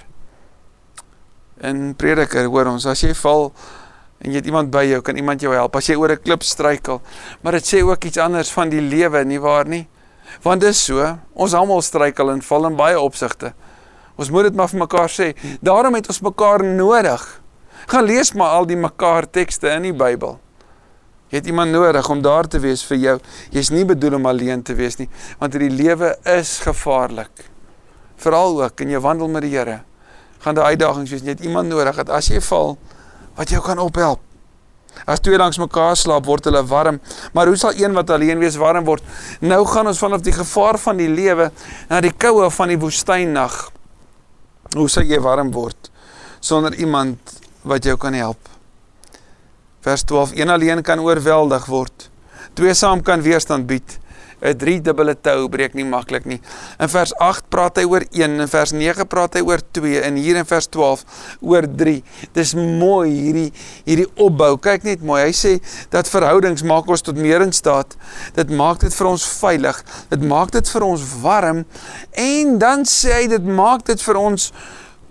En 1.59 1.91
prediker, 1.99 2.47
hoor 2.47 2.71
ons, 2.71 2.87
as 2.87 3.03
jy 3.03 3.11
val 3.19 3.51
en 4.19 4.31
jy 4.31 4.41
het 4.41 4.47
iemand 4.47 4.71
by 4.71 4.85
jou, 4.89 5.01
kan 5.03 5.17
iemand 5.17 5.43
jou 5.43 5.53
help 5.55 5.77
as 5.77 5.87
jy 5.87 5.97
oor 5.97 6.13
'n 6.13 6.23
klip 6.23 6.43
struikel. 6.43 7.01
Maar 7.43 7.53
dit 7.53 7.67
sê 7.75 7.83
ook 7.83 8.05
iets 8.05 8.19
anders 8.19 8.51
van 8.51 8.69
die 8.69 8.81
lewe, 8.81 9.25
nie 9.25 9.41
waar 9.41 9.67
nie? 9.69 9.87
Want 10.43 10.61
dis 10.61 10.85
so, 10.85 11.19
ons 11.35 11.55
almal 11.55 11.83
struikel 11.83 12.31
en 12.31 12.43
val 12.43 12.67
in 12.67 12.77
baie 12.77 13.01
opsigte. 13.01 13.55
Ons 14.17 14.31
moet 14.31 14.43
dit 14.43 14.55
maar 14.55 14.69
vir 14.69 14.79
mekaar 14.79 15.09
sê. 15.09 15.35
Daarom 15.61 15.95
het 15.95 16.09
ons 16.09 16.21
mekaar 16.21 16.65
nodig. 16.65 17.41
Gaan 17.87 18.05
lees 18.05 18.33
maar 18.33 18.59
al 18.59 18.67
die 18.67 18.77
mekaar 18.77 19.31
tekste 19.31 19.71
in 19.71 19.83
die 19.83 19.95
Bybel. 19.95 20.39
Jy 21.29 21.39
het 21.43 21.47
iemand 21.47 21.71
nodig 21.71 22.09
om 22.09 22.23
daar 22.25 22.49
te 22.49 22.59
wees 22.59 22.83
vir 22.89 22.97
jou. 22.97 23.17
Jy's 23.53 23.71
nie 23.71 23.85
bedoel 23.85 24.17
om 24.17 24.27
alleen 24.27 24.63
te 24.65 24.75
wees 24.75 24.97
nie, 24.97 25.09
want 25.39 25.53
hierdie 25.53 25.75
lewe 25.77 26.15
is 26.25 26.59
gevaarlik. 26.65 27.45
Veral 28.17 28.63
ook 28.63 28.81
in 28.81 28.91
jou 28.91 29.01
wandel 29.05 29.29
met 29.29 29.45
die 29.45 29.53
Here. 29.53 29.83
Gaan 30.41 30.57
daar 30.57 30.73
uitdagings 30.73 31.11
wees. 31.11 31.23
Jy 31.23 31.37
het 31.37 31.45
iemand 31.45 31.69
nodig 31.69 31.97
dat 32.01 32.09
as 32.11 32.31
jy 32.33 32.41
val, 32.41 32.79
wat 33.39 33.53
jou 33.55 33.63
kan 33.63 33.79
ophelp. 33.79 34.25
As 35.07 35.23
twee 35.23 35.39
langs 35.39 35.61
mekaar 35.63 35.95
slaap, 35.97 36.27
word 36.27 36.49
hulle 36.49 36.65
warm, 36.67 36.99
maar 37.37 37.47
hoe 37.47 37.59
sal 37.61 37.77
een 37.79 37.95
wat 37.95 38.11
alleen 38.11 38.41
wees 38.43 38.59
warm 38.59 38.87
word? 38.89 39.05
Nou 39.41 39.61
gaan 39.69 39.87
ons 39.87 40.01
vanaf 40.03 40.25
die 40.27 40.35
gevaar 40.35 40.79
van 40.83 40.99
die 40.99 41.11
lewe 41.13 41.51
na 41.91 42.01
die 42.03 42.13
koue 42.13 42.49
van 42.51 42.73
die 42.73 42.81
woestynnag. 42.81 43.57
Hoe 44.75 44.89
sal 44.91 45.07
jy 45.07 45.21
warm 45.23 45.53
word 45.55 45.93
sonder 46.45 46.75
iemand 46.79 47.39
wat 47.67 47.87
jou 47.87 47.97
kan 48.01 48.15
help? 48.15 48.41
Vers 49.87 50.03
12: 50.03 50.35
Een 50.37 50.51
alleen 50.51 50.83
kan 50.83 51.01
oorweldig 51.01 51.67
word. 51.71 52.11
Twee 52.59 52.75
saam 52.75 53.03
kan 53.03 53.23
weerstand 53.23 53.67
bied. 53.67 53.99
'n 54.43 54.57
drie 54.57 54.81
dubbele 54.81 55.15
tou 55.15 55.49
breek 55.49 55.75
nie 55.75 55.85
maklik 55.85 56.27
nie. 56.27 56.41
In 56.81 56.89
vers 56.89 57.13
8 57.19 57.49
praat 57.51 57.77
hy 57.77 57.85
oor 57.85 58.05
1, 58.13 58.41
in 58.41 58.49
vers 58.49 58.73
9 58.73 59.07
praat 59.07 59.35
hy 59.35 59.43
oor 59.43 59.61
2 59.73 60.03
en 60.03 60.17
hier 60.17 60.37
in 60.37 60.45
vers 60.45 60.69
12 60.69 61.05
oor 61.41 61.67
3. 61.67 62.03
Dis 62.33 62.55
mooi 62.55 63.11
hierdie 63.11 63.53
hierdie 63.85 64.09
opbou. 64.17 64.57
Kyk 64.57 64.85
net 64.85 65.03
mooi. 65.03 65.23
Hy 65.23 65.33
sê 65.33 65.61
dat 65.91 66.09
verhoudings 66.09 66.63
maak 66.63 66.89
ons 66.89 67.03
tot 67.03 67.17
meer 67.17 67.43
in 67.43 67.53
staat. 67.53 67.97
Dit 68.35 68.51
maak 68.51 68.81
dit 68.81 68.95
vir 68.95 69.07
ons 69.07 69.27
veilig. 69.41 69.83
Dit 70.11 70.23
maak 70.23 70.51
dit 70.51 70.69
vir 70.69 70.83
ons 70.83 71.03
warm 71.23 71.65
en 72.13 72.59
dan 72.59 72.85
sê 72.85 73.23
hy 73.23 73.27
dit 73.27 73.45
maak 73.45 73.85
dit 73.85 74.03
vir 74.03 74.17
ons 74.17 74.53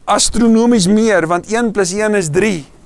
astronomies 0.08 0.88
meer 0.88 1.28
want 1.28 1.52
1 1.52 1.74
+ 1.74 1.76
1 1.76 2.16
is 2.16 2.30
3. 2.30 2.77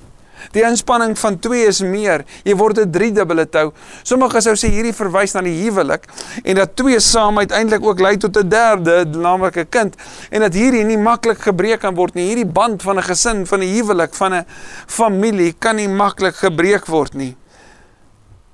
Die 0.52 0.62
inspanning 0.68 1.14
van 1.18 1.38
2 1.40 1.66
is 1.66 1.80
meer. 1.80 2.24
Jy 2.44 2.54
word 2.56 2.78
'n 2.78 2.90
driedubbele 2.90 3.48
tou. 3.48 3.72
Sommige 4.02 4.40
sou 4.40 4.54
sê 4.54 4.68
hierdie 4.68 4.92
verwys 4.92 5.32
na 5.34 5.40
die 5.40 5.64
huwelik 5.64 6.04
en 6.44 6.56
dat 6.56 6.76
twee 6.76 7.00
saam 7.00 7.38
uiteindelik 7.38 7.84
ook 7.84 8.00
lei 8.00 8.16
tot 8.16 8.36
'n 8.36 8.48
derde, 8.48 9.04
naamlik 9.04 9.56
'n 9.56 9.68
kind 9.68 9.96
en 10.30 10.40
dat 10.40 10.54
hierdie 10.54 10.84
nie 10.84 10.98
maklik 10.98 11.38
gebreek 11.38 11.80
kan 11.80 11.94
word 11.94 12.14
nie. 12.14 12.26
Hierdie 12.26 12.52
band 12.52 12.82
van 12.82 12.98
'n 12.98 13.02
gesin, 13.02 13.46
van 13.46 13.60
'n 13.60 13.74
huwelik, 13.74 14.14
van 14.14 14.34
'n 14.34 14.46
familie 14.86 15.54
kan 15.58 15.76
nie 15.76 15.88
maklik 15.88 16.34
gebreek 16.34 16.86
word 16.86 17.14
nie. 17.14 17.36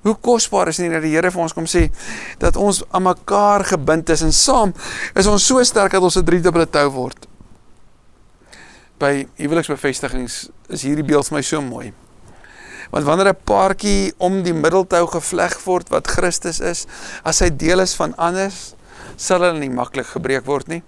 Hoe 0.01 0.15
kosbaar 0.15 0.67
is 0.67 0.77
nie 0.77 0.89
dat 0.89 1.01
die 1.01 1.11
Here 1.11 1.31
vir 1.31 1.41
ons 1.41 1.53
kom 1.53 1.65
sê 1.65 1.89
dat 2.37 2.55
ons 2.55 2.83
aan 2.91 3.03
mekaar 3.03 3.65
gebind 3.65 4.09
is 4.09 4.21
en 4.21 4.31
saam 4.31 4.73
is 5.15 5.27
ons 5.27 5.45
so 5.45 5.63
sterk 5.63 5.91
dat 5.91 6.01
ons 6.01 6.15
'n 6.15 6.23
driedubbele 6.23 6.69
tou 6.69 6.89
word 6.89 7.27
by 8.99 9.25
huweliksbevestigings 9.39 10.49
is 10.69 10.83
hierdie 10.83 11.05
beeld 11.07 11.27
vir 11.29 11.39
my 11.39 11.43
so 11.45 11.61
mooi. 11.63 11.93
Want 12.91 13.05
wanneer 13.05 13.29
'n 13.33 13.43
paartjie 13.45 14.13
om 14.17 14.43
die 14.43 14.53
middeltou 14.53 15.05
gevleg 15.07 15.59
word 15.65 15.89
wat 15.89 16.07
Christus 16.07 16.59
is, 16.59 16.85
as 17.23 17.39
hy 17.39 17.49
deel 17.49 17.79
is 17.79 17.95
van 17.95 18.15
anders, 18.17 18.75
sal 19.15 19.41
hulle 19.41 19.59
nie 19.59 19.69
maklik 19.69 20.05
gebreek 20.05 20.45
word 20.45 20.67
nie. 20.67 20.83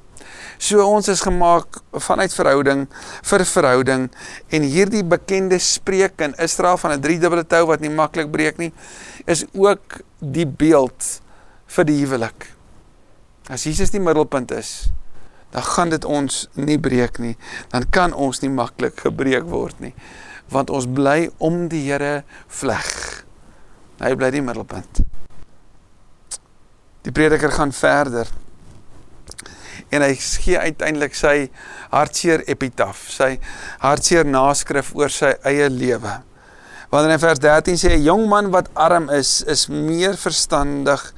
So 0.62 0.84
ons 0.86 1.08
is 1.08 1.24
gemaak 1.26 1.80
vanuit 1.92 2.34
verhouding 2.34 2.88
vir 3.24 3.46
verhouding 3.46 4.10
en 4.50 4.62
hierdie 4.62 5.04
bekende 5.04 5.60
spreek 5.60 6.22
in 6.22 6.36
Israel 6.38 6.78
van 6.78 6.92
'n 6.92 7.02
driedubbele 7.02 7.44
tou 7.44 7.66
wat 7.66 7.82
nie 7.82 7.90
maklik 7.90 8.32
breek 8.32 8.58
nie, 8.58 8.74
is 9.26 9.46
ook 9.54 10.02
die 10.20 10.46
beeld 10.46 11.22
vir 11.66 11.86
die 11.86 12.06
huwelik. 12.06 12.48
As 13.50 13.64
Jesus 13.64 13.90
die 13.90 14.00
middelpunt 14.00 14.52
is, 14.52 14.92
dan 15.52 15.64
gaan 15.64 15.90
dit 15.92 16.06
ons 16.06 16.48
nie 16.56 16.80
breek 16.80 17.20
nie. 17.20 17.36
Dan 17.72 17.90
kan 17.90 18.14
ons 18.14 18.40
nie 18.44 18.52
maklik 18.52 19.04
gebreek 19.04 19.48
word 19.52 19.80
nie. 19.84 19.94
Want 20.52 20.70
ons 20.70 20.88
bly 20.88 21.30
om 21.38 21.68
die 21.72 21.84
Here 21.88 22.24
vleg. 22.48 22.92
Hy 24.02 24.14
bly 24.16 24.32
die 24.34 24.44
middelpunt. 24.44 25.04
Die 27.06 27.14
prediker 27.14 27.52
gaan 27.52 27.74
verder. 27.76 28.30
En 29.92 30.04
hy 30.06 30.14
gee 30.16 30.60
uiteindelik 30.60 31.16
sy 31.18 31.50
hartseer 31.92 32.46
epitaf, 32.50 33.10
sy 33.12 33.36
hartseer 33.82 34.28
naskrif 34.28 34.94
oor 34.96 35.12
sy 35.12 35.34
eie 35.48 35.68
lewe. 35.70 36.22
Wanneer 36.92 37.16
in 37.16 37.20
vers 37.24 37.40
13 37.40 37.78
sê 37.80 37.94
'n 37.96 38.04
jong 38.04 38.28
man 38.28 38.52
wat 38.52 38.68
arm 38.74 39.10
is, 39.10 39.44
is 39.48 39.68
meer 39.68 40.18
verstandig 40.20 41.14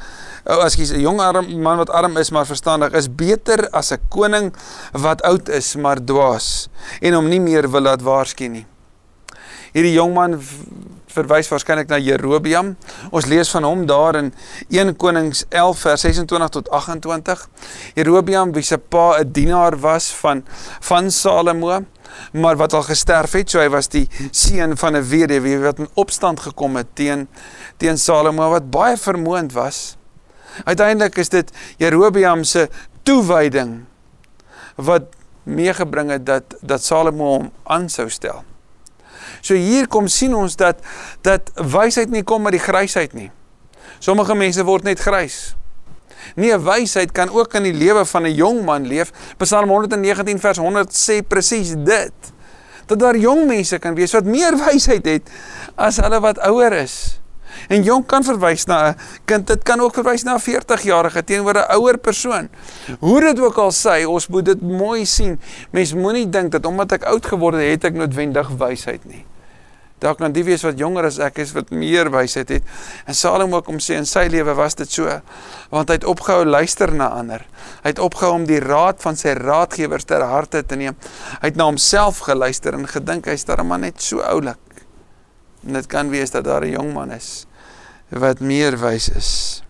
ou 0.46 0.60
as 0.62 0.76
jy 0.76 0.86
'n 0.86 1.02
jong 1.02 1.20
arm 1.20 1.48
man 1.62 1.78
wat 1.78 1.90
arm 1.90 2.18
is 2.18 2.30
maar 2.30 2.46
verstandig 2.46 2.94
is 2.94 3.08
beter 3.08 3.70
as 3.74 3.92
'n 3.92 4.00
koning 4.10 4.54
wat 4.92 5.22
oud 5.24 5.50
is 5.50 5.76
maar 5.76 5.98
dwaas 5.98 6.70
en 7.02 7.14
hom 7.14 7.28
nie 7.30 7.40
meer 7.40 7.66
wil 7.72 7.82
laat 7.82 8.02
waarsku 8.02 8.48
nie. 8.48 8.66
Hierdie 9.74 9.94
jong 9.98 10.14
man 10.14 10.38
verwys 11.14 11.50
waarskynlik 11.50 11.90
na 11.90 11.98
Jerobeam. 11.98 12.76
Ons 13.10 13.26
lees 13.26 13.50
van 13.50 13.64
hom 13.64 13.86
daar 13.86 14.16
in 14.16 14.34
1 14.70 14.96
Konings 14.96 15.46
11 15.50 15.80
vers 15.80 16.02
26 16.02 16.50
tot 16.50 16.70
28. 16.70 17.48
Jerobeam 17.96 18.54
wie 18.54 18.64
se 18.64 18.78
pa 18.78 19.18
'n 19.20 19.32
dienaar 19.32 19.80
was 19.80 20.14
van 20.22 20.46
van 20.82 21.12
Salomo 21.12 21.86
maar 22.32 22.58
wat 22.58 22.74
al 22.74 22.84
gesterf 22.84 23.32
het, 23.32 23.50
so 23.50 23.60
hy 23.60 23.70
was 23.70 23.90
die 23.90 24.08
seun 24.32 24.78
van 24.78 24.96
'n 24.96 25.08
weduwee 25.10 25.60
wat 25.60 25.80
in 25.80 25.90
opstand 25.94 26.40
gekom 26.40 26.76
het 26.76 26.88
teen 26.94 27.28
teen 27.78 27.98
Salomo 27.98 28.50
wat 28.50 28.70
baie 28.70 28.98
vermoond 28.98 29.54
was. 29.54 29.98
Uiteindelik 30.64 31.18
is 31.18 31.30
dit 31.30 31.52
Jerobeam 31.78 32.44
se 32.44 32.70
toewyding 33.04 33.86
wat 34.76 35.04
meegebring 35.44 36.10
het 36.10 36.26
dat 36.26 36.44
dat 36.62 36.84
Salomo 36.84 37.26
hom 37.26 37.52
aan 37.64 37.90
sou 37.90 38.10
stel. 38.10 38.44
So 39.42 39.54
hier 39.54 39.88
kom 39.88 40.08
sien 40.08 40.36
ons 40.36 40.56
dat 40.56 40.80
dat 41.22 41.52
wysheid 41.56 42.10
nie 42.10 42.24
kom 42.24 42.42
met 42.42 42.52
die 42.52 42.64
grysheid 42.64 43.14
nie. 43.14 43.32
Sommige 44.00 44.36
mense 44.36 44.64
word 44.64 44.84
net 44.84 45.00
grys. 45.00 45.56
Nee, 46.36 46.58
wysheid 46.58 47.12
kan 47.12 47.30
ook 47.30 47.54
in 47.54 47.64
die 47.64 47.74
lewe 47.74 48.06
van 48.06 48.24
'n 48.24 48.34
jong 48.34 48.64
man 48.66 48.88
leef. 48.88 49.12
Psalm 49.38 49.70
119 49.70 50.40
vers 50.40 50.58
100 50.58 50.94
sê 50.94 51.22
presies 51.28 51.74
dit. 51.78 52.14
Dat 52.86 53.00
daar 53.00 53.18
jong 53.18 53.48
mense 53.48 53.80
kan 53.80 53.96
wees 53.96 54.12
wat 54.12 54.26
meer 54.26 54.58
wysheid 54.58 55.06
het 55.06 55.30
as 55.76 55.98
hulle 55.98 56.20
wat 56.20 56.40
ouer 56.40 56.74
is. 56.74 57.20
En 57.68 57.84
jong 57.84 58.06
kan 58.06 58.24
verwys 58.24 58.66
na 58.66 58.90
'n 58.90 58.96
kind, 59.26 59.48
dit 59.48 59.64
kan 59.64 59.80
ook 59.80 59.94
verwys 59.94 60.24
na 60.24 60.36
'n 60.36 60.40
40-jarige 60.40 61.24
teenoor 61.24 61.54
'n 61.54 61.72
ouer 61.76 61.98
persoon. 61.98 62.50
Hoe 63.00 63.20
dit 63.22 63.40
ook 63.40 63.58
al 63.58 63.72
sê, 63.72 64.06
ons 64.06 64.28
moet 64.28 64.46
dit 64.46 64.62
mooi 64.62 65.06
sien. 65.06 65.40
Mens 65.72 65.94
moenie 65.94 66.30
dink 66.30 66.52
dat 66.52 66.66
omdat 66.66 66.92
ek 66.92 67.04
oud 67.04 67.26
geword 67.26 67.56
het, 67.56 67.70
het 67.70 67.84
ek 67.84 67.94
noodwendig 67.94 68.50
wysheid 68.58 69.06
nie. 69.06 69.26
Dalk 70.04 70.20
kan 70.20 70.34
die 70.36 70.44
wees 70.44 70.66
wat 70.68 70.80
jonger 70.80 71.08
as 71.08 71.20
ek 71.24 71.40
is 71.44 71.54
wat 71.56 71.72
meer 71.72 72.10
wysheid 72.12 72.50
het. 72.52 72.66
En 73.08 73.16
Salomo 73.16 73.62
kom 73.64 73.80
sê 73.80 73.96
in 73.96 74.08
sy 74.10 74.26
lewe 74.32 74.56
was 74.58 74.76
dit 74.80 74.92
so 74.92 75.08
want 75.72 75.90
hy 75.90 75.98
het 75.98 76.08
opgehou 76.10 76.44
luister 76.46 76.92
na 76.92 77.08
ander. 77.16 77.46
Hy 77.86 77.94
het 77.94 78.02
opgehou 78.04 78.36
om 78.42 78.48
die 78.50 78.60
raad 78.62 79.00
van 79.04 79.16
sy 79.20 79.38
raadgewers 79.40 80.06
ter 80.10 80.26
harte 80.28 80.64
te 80.68 80.78
neem. 80.80 80.98
Hy 81.40 81.54
het 81.54 81.60
na 81.60 81.70
homself 81.72 82.20
geluister 82.28 82.76
en 82.76 82.86
gedink 82.90 83.32
hy's 83.32 83.48
darem 83.48 83.72
net 83.80 84.04
so 84.04 84.22
oulik. 84.28 84.60
En 85.64 85.80
dit 85.80 85.88
kan 85.88 86.12
wees 86.12 86.36
dat 86.36 86.44
daar 86.44 86.66
'n 86.66 86.76
jong 86.76 86.94
man 86.94 87.12
is 87.12 87.46
wat 88.10 88.40
meer 88.40 88.78
wys 88.78 89.10
is. 89.10 89.64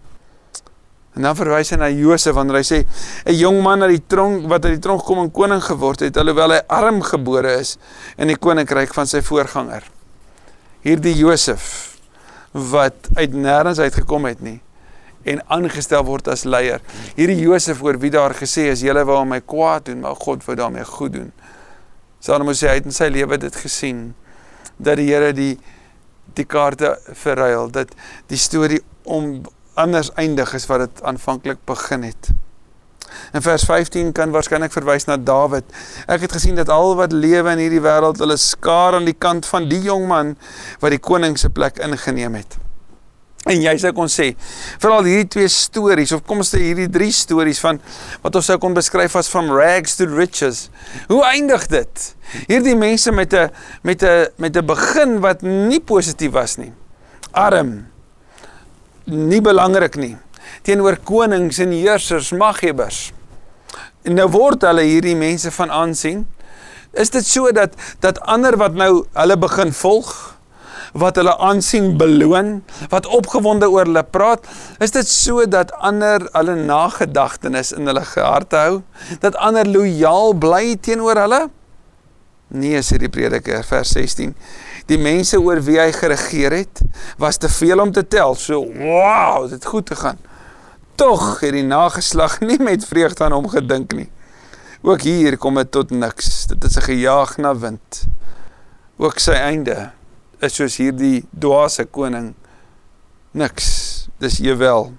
En 1.15 1.21
dan 1.21 1.35
verwys 1.35 1.69
hy 1.69 1.77
na 1.77 1.89
Josef 1.89 2.33
wanneer 2.33 2.55
hy 2.55 2.65
sê 2.65 2.85
'n 3.25 3.37
jong 3.37 3.61
man 3.61 3.83
uit 3.83 3.89
die 3.89 4.07
tronk 4.07 4.49
wat 4.49 4.65
uit 4.65 4.73
die 4.73 4.81
tronk 4.81 5.03
kom 5.05 5.19
en 5.19 5.31
koning 5.31 5.61
geword 5.61 5.99
het 5.99 6.17
alhoewel 6.17 6.51
hy 6.51 6.61
arm 6.67 7.01
gebore 7.01 7.59
is 7.59 7.77
in 8.17 8.27
die 8.27 8.37
koninkryk 8.37 8.93
van 8.93 9.05
sy 9.07 9.21
voorganger. 9.21 9.83
Hierdie 10.83 11.15
Josef 11.15 11.95
wat 12.51 13.07
uit 13.15 13.33
nêrens 13.33 13.79
uit 13.79 13.95
gekom 13.95 14.25
het 14.27 14.41
nie 14.43 14.59
en 15.23 15.39
aangestel 15.47 16.03
word 16.03 16.27
as 16.27 16.43
leier. 16.43 16.81
Hierdie 17.15 17.39
Josef 17.39 17.79
oor 17.85 17.95
wie 18.01 18.11
daar 18.11 18.35
gesê 18.35 18.67
is 18.73 18.83
julle 18.83 19.05
wou 19.07 19.21
my 19.23 19.39
kwaad 19.39 19.85
doen, 19.87 20.01
maar 20.03 20.19
God 20.19 20.43
wou 20.43 20.57
daarmee 20.59 20.83
goed 20.83 21.15
doen. 21.15 21.29
Salomo 22.19 22.51
sê 22.51 22.67
hy 22.67 22.81
het 22.81 22.89
in 22.91 22.95
sy 22.95 23.07
lewe 23.13 23.39
dit 23.39 23.55
gesien 23.63 24.09
dat 24.75 24.99
die 24.99 25.07
Here 25.07 25.31
die 25.31 25.55
die 26.35 26.45
kaarte 26.49 26.97
verruil 27.19 27.71
dat 27.71 27.91
die 28.31 28.39
storie 28.39 28.81
om 29.03 29.43
anders 29.79 30.11
eindig 30.19 30.51
is 30.57 30.67
wat 30.67 30.83
dit 30.83 31.03
aanvanklik 31.07 31.63
begin 31.69 32.03
het. 32.09 32.33
In 33.33 33.41
vers 33.41 33.63
15 33.63 34.11
kan 34.11 34.31
waarskynlik 34.31 34.71
verwys 34.71 35.05
na 35.05 35.17
Dawid. 35.17 35.65
Ek 36.07 36.21
het 36.21 36.31
gesien 36.31 36.55
dat 36.55 36.69
al 36.69 36.95
wat 36.95 37.11
lewe 37.11 37.51
in 37.51 37.63
hierdie 37.63 37.83
wêreld 37.83 38.19
hulle 38.23 38.37
skaar 38.37 38.99
aan 38.99 39.05
die 39.05 39.17
kant 39.17 39.45
van 39.45 39.69
die 39.69 39.81
jong 39.81 40.07
man 40.07 40.35
wat 40.79 40.91
die 40.91 41.01
koning 41.01 41.37
se 41.37 41.49
plek 41.49 41.77
ingeneem 41.77 42.35
het. 42.35 42.59
En 43.43 43.59
jy 43.59 43.73
sou 43.81 43.89
kon 43.95 44.07
sê, 44.07 44.29
veral 44.79 45.03
hierdie 45.03 45.27
twee 45.33 45.49
stories 45.51 46.13
of 46.15 46.21
kom 46.27 46.39
ons 46.39 46.53
sê 46.53 46.61
hierdie 46.61 46.87
drie 46.91 47.11
stories 47.11 47.59
van 47.59 47.79
wat 48.23 48.37
ons 48.39 48.47
sou 48.47 48.55
kon 48.61 48.75
beskryf 48.75 49.17
as 49.19 49.27
from 49.31 49.51
rags 49.51 49.97
to 49.99 50.07
riches. 50.07 50.69
Hoe 51.09 51.19
eindig 51.27 51.65
dit? 51.67 52.05
Hierdie 52.47 52.77
mense 52.79 53.11
met 53.11 53.33
'n 53.33 53.51
met 53.83 54.03
'n 54.03 54.31
met 54.37 54.55
'n 54.55 54.65
begin 54.65 55.19
wat 55.19 55.41
nie 55.41 55.81
positief 55.81 56.31
was 56.31 56.55
nie. 56.57 56.71
Arm. 57.33 57.87
Nie 59.05 59.41
belangrik 59.41 59.95
nie. 59.95 60.15
Teenoor 60.61 60.99
konings 61.03 61.59
en 61.59 61.71
heersers, 61.71 62.31
maghebers. 62.31 63.11
En 64.03 64.17
nou 64.19 64.27
word 64.29 64.63
hulle 64.67 64.85
hierdie 64.85 65.15
mense 65.15 65.51
van 65.51 65.71
aansien. 65.71 66.25
Is 66.93 67.09
dit 67.09 67.25
so 67.25 67.51
dat 67.51 67.73
dat 67.99 68.21
ander 68.29 68.57
wat 68.61 68.77
nou 68.77 69.05
hulle 69.13 69.37
begin 69.37 69.73
volg 69.73 70.33
wat 70.93 71.17
hulle 71.17 71.33
aansien 71.41 71.95
beloon, 71.97 72.59
wat 72.89 73.07
opgewonde 73.09 73.65
oor 73.69 73.87
hulle 73.89 74.03
praat, 74.05 74.45
is 74.83 74.93
dit 74.93 75.07
so 75.09 75.45
dat 75.49 75.73
ander 75.81 76.27
hulle 76.35 76.55
nagedagtenis 76.67 77.73
in 77.73 77.89
hulle 77.89 78.03
harte 78.13 78.59
hou, 78.61 78.75
dat 79.23 79.37
ander 79.41 79.65
lojaal 79.65 80.37
bly 80.37 80.75
teenoor 80.77 81.17
hulle? 81.23 81.41
Nee, 82.53 82.83
sê 82.85 82.99
die 83.01 83.09
prediker 83.09 83.65
vers 83.65 83.95
16. 83.97 84.35
Die 84.85 84.99
mense 85.01 85.39
oor 85.41 85.63
wie 85.65 85.79
hy 85.81 85.89
geregeer 85.95 86.53
het, 86.59 86.83
was 87.17 87.41
te 87.41 87.49
veel 87.49 87.81
om 87.81 87.91
te 87.91 88.03
tel. 88.05 88.35
So, 88.37 88.61
wow, 88.77 89.49
dit 89.49 89.65
goed 89.65 89.89
te 89.89 89.97
gaan. 89.97 90.21
Tog 90.95 91.39
het 91.41 91.55
die 91.55 91.65
nageslag 91.65 92.39
nie 92.39 92.59
met 92.61 92.85
vreugde 92.85 93.23
aan 93.23 93.33
hom 93.33 93.47
gedink 93.49 93.93
nie. 93.97 94.09
Ook 94.83 95.01
hier 95.01 95.37
kom 95.37 95.55
dit 95.57 95.71
tot 95.71 95.89
niks. 95.89 96.45
Dit 96.51 96.63
is 96.63 96.77
'n 96.77 96.85
gejaag 96.85 97.37
na 97.37 97.55
wind. 97.55 98.05
Ook 98.97 99.19
sy 99.19 99.31
einde 99.31 99.91
is 100.39 100.55
soos 100.55 100.77
hierdie 100.77 101.25
dwaase 101.39 101.85
koning 101.85 102.33
niks. 103.31 104.07
Dis 104.19 104.39
ewel. 104.39 104.93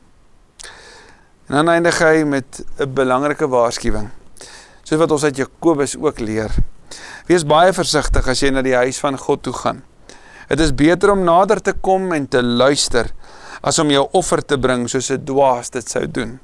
En 1.46 1.54
dan 1.54 1.68
eindig 1.68 1.98
hy 1.98 2.24
met 2.24 2.64
'n 2.78 2.92
belangrike 2.92 3.48
waarskuwing. 3.48 4.11
Soos 4.83 4.98
wat 4.98 5.11
ons 5.11 5.24
uit 5.24 5.37
Jakobus 5.37 5.96
ook 5.96 6.18
leer. 6.18 6.50
Wees 7.26 7.44
baie 7.46 7.72
versigtig 7.72 8.28
as 8.28 8.40
jy 8.40 8.50
na 8.50 8.62
die 8.62 8.74
huis 8.74 8.98
van 8.98 9.18
God 9.18 9.42
toe 9.42 9.52
gaan. 9.52 9.83
Dit 10.48 10.61
is 10.61 10.74
beter 10.74 11.11
om 11.11 11.24
nader 11.24 11.61
te 11.62 11.72
kom 11.72 12.12
en 12.12 12.28
te 12.28 12.42
luister 12.42 13.11
as 13.64 13.81
om 13.81 13.90
jou 13.92 14.05
offer 14.12 14.42
te 14.44 14.59
bring 14.61 14.85
soos 14.90 15.11
'n 15.11 15.24
dwaas 15.24 15.70
dit 15.70 15.88
sou 15.88 16.07
doen. 16.07 16.38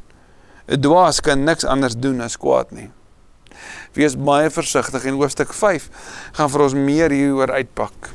'n 0.68 0.80
Dwaas 0.80 1.20
kan 1.20 1.44
niks 1.44 1.64
anders 1.64 1.96
doen 1.96 2.20
as 2.20 2.36
kwaad 2.36 2.70
nie. 2.70 2.90
Wees 3.92 4.16
baie 4.16 4.50
versigtig 4.50 5.04
en 5.04 5.18
hoofstuk 5.18 5.52
5 5.52 5.88
gaan 6.32 6.50
vir 6.50 6.62
ons 6.62 6.74
meer 6.74 7.10
hieroor 7.10 7.52
uitpak 7.52 8.14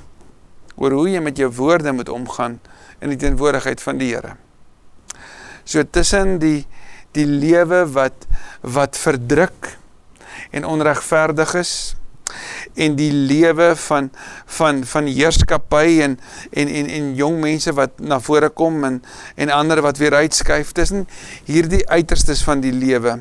oor 0.76 0.92
hoe 0.92 1.10
jy 1.10 1.20
met 1.20 1.38
jou 1.38 1.50
woorde 1.52 1.92
moet 1.92 2.10
omgaan 2.10 2.60
in 3.00 3.10
die 3.10 3.18
teenwoordigheid 3.18 3.82
van 3.82 3.98
die 3.98 4.14
Here. 4.14 4.36
So 5.64 5.84
tussen 5.84 6.40
die 6.40 6.66
die 7.16 7.26
lewe 7.26 7.86
wat 7.96 8.28
wat 8.62 8.98
verdruk 8.98 9.78
en 10.52 10.66
onregverdig 10.66 11.54
is 11.56 11.96
en 12.74 12.96
die 13.00 13.12
lewe 13.12 13.74
van 13.76 14.10
van 14.58 14.84
van 14.86 15.08
heerskappy 15.12 16.02
en 16.08 16.18
en 16.52 16.74
en 16.82 16.90
en 16.98 17.14
jong 17.16 17.40
mense 17.44 17.74
wat 17.78 18.00
na 18.00 18.20
vore 18.20 18.50
kom 18.50 18.84
en 18.84 19.02
en 19.36 19.54
ander 19.54 19.82
wat 19.82 20.02
weer 20.02 20.14
uitskuif 20.14 20.72
tussen 20.72 21.08
hierdie 21.46 21.86
uiterstes 21.90 22.44
van 22.44 22.62
die 22.66 22.74
lewe 22.74 23.20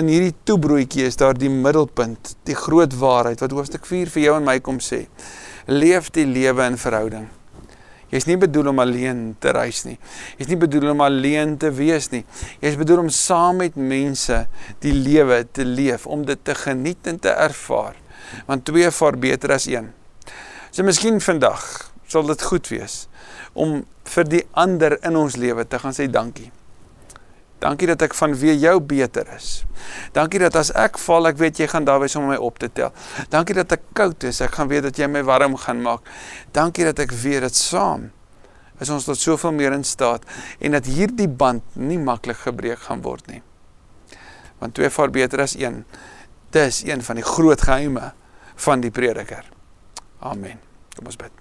in 0.00 0.08
hierdie 0.08 0.34
toebroodjie 0.48 1.04
is 1.04 1.20
daar 1.20 1.36
die 1.38 1.52
middelpunt 1.52 2.36
die 2.48 2.56
groot 2.56 2.96
waarheid 2.96 3.44
wat 3.44 3.52
hoofstuk 3.52 3.86
4 3.86 4.12
vir 4.16 4.28
jou 4.28 4.36
en 4.40 4.48
my 4.48 4.58
kom 4.60 4.80
sê 4.80 5.04
leef 5.66 6.10
die 6.10 6.26
lewe 6.26 6.66
in 6.66 6.78
verhouding. 6.78 7.28
Jy's 8.12 8.26
nie 8.28 8.36
bedoel 8.36 8.68
om 8.74 8.80
alleen 8.82 9.20
te 9.40 9.54
reis 9.56 9.86
nie. 9.86 9.96
Jy's 10.36 10.50
nie 10.50 10.58
bedoel 10.60 10.90
om 10.92 11.00
alleen 11.00 11.54
te 11.56 11.70
wees 11.72 12.10
nie. 12.12 12.26
Jy's 12.60 12.76
bedoel 12.76 13.06
om 13.06 13.08
saam 13.08 13.62
met 13.62 13.78
mense 13.78 14.42
die 14.84 14.92
lewe 14.92 15.40
te 15.48 15.64
leef, 15.64 16.04
om 16.04 16.26
dit 16.28 16.40
te 16.44 16.56
geniet 16.58 17.08
en 17.08 17.20
te 17.22 17.32
ervaar. 17.32 17.96
Want 18.46 18.64
twee 18.64 18.90
vaar 18.90 19.18
beter 19.18 19.52
as 19.52 19.66
een. 19.70 19.92
So 20.70 20.82
miskien 20.82 21.20
vandag 21.20 21.92
sal 22.08 22.26
dit 22.28 22.42
goed 22.42 22.68
wees 22.72 23.06
om 23.52 23.82
vir 24.14 24.28
die 24.28 24.42
ander 24.58 24.96
in 25.04 25.16
ons 25.16 25.36
lewe 25.36 25.64
te 25.68 25.78
gaan 25.80 25.94
sê 25.96 26.08
dankie. 26.10 26.50
Dankie 27.62 27.86
dat 27.86 28.02
ek 28.02 28.14
van 28.18 28.32
wie 28.34 28.54
jou 28.58 28.74
beter 28.80 29.28
is. 29.36 29.62
Dankie 30.16 30.40
dat 30.42 30.56
as 30.58 30.72
ek 30.74 30.98
val, 30.98 31.28
ek 31.30 31.38
weet 31.38 31.60
jy 31.62 31.68
gaan 31.70 31.86
daar 31.86 32.00
wees 32.02 32.16
om 32.18 32.26
my 32.26 32.38
op 32.42 32.58
te 32.58 32.66
tel. 32.72 32.90
Dankie 33.30 33.54
dat 33.54 33.76
ek 33.76 33.84
koud 33.94 34.26
is, 34.26 34.40
ek 34.42 34.56
gaan 34.58 34.70
weet 34.72 34.88
dat 34.88 34.98
jy 34.98 35.06
my 35.06 35.22
warm 35.28 35.54
gaan 35.60 35.82
maak. 35.84 36.08
Dankie 36.56 36.88
dat 36.88 36.98
ek 37.04 37.14
weet 37.22 37.46
dat 37.46 37.58
saam 37.58 38.10
is 38.82 38.90
ons 38.90 39.06
tot 39.06 39.20
soveel 39.20 39.54
meer 39.54 39.76
in 39.76 39.84
staat 39.86 40.24
en 40.58 40.74
dat 40.74 40.88
hierdie 40.90 41.28
band 41.28 41.62
nie 41.78 42.00
maklik 42.02 42.40
gebreek 42.42 42.88
gaan 42.88 43.04
word 43.04 43.28
nie. 43.30 43.42
Want 44.58 44.74
twee 44.74 44.90
vaar 44.90 45.12
beter 45.14 45.44
as 45.44 45.54
een. 45.58 45.84
Dis 46.52 46.82
een 46.84 47.02
van 47.02 47.16
die 47.16 47.24
groot 47.24 47.62
geheime 47.64 48.12
van 48.54 48.82
die 48.84 48.90
prediker. 48.90 49.46
Amen. 50.20 50.60
Kom 50.96 51.08
ons 51.08 51.16
bid. 51.16 51.32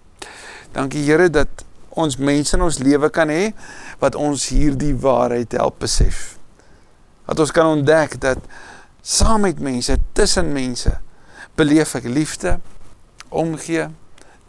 Dankie 0.71 1.03
Here 1.03 1.27
dat 1.29 1.65
ons 1.99 2.15
mense 2.17 2.55
in 2.55 2.63
ons 2.63 2.79
lewe 2.79 3.09
kan 3.11 3.31
hê 3.31 3.51
wat 3.99 4.15
ons 4.15 4.47
hierdie 4.53 4.93
waarheid 4.95 5.51
help 5.59 5.81
besef. 5.83 6.37
Dat 7.27 7.43
ons 7.43 7.51
kan 7.55 7.73
ontdek 7.75 8.15
dat 8.23 8.39
saam 9.01 9.43
met 9.43 9.59
mense, 9.59 9.97
tussen 10.15 10.53
mense, 10.55 10.93
beleef 11.59 11.95
ek 11.99 12.07
liefde, 12.07 12.59
omgee, 13.29 13.89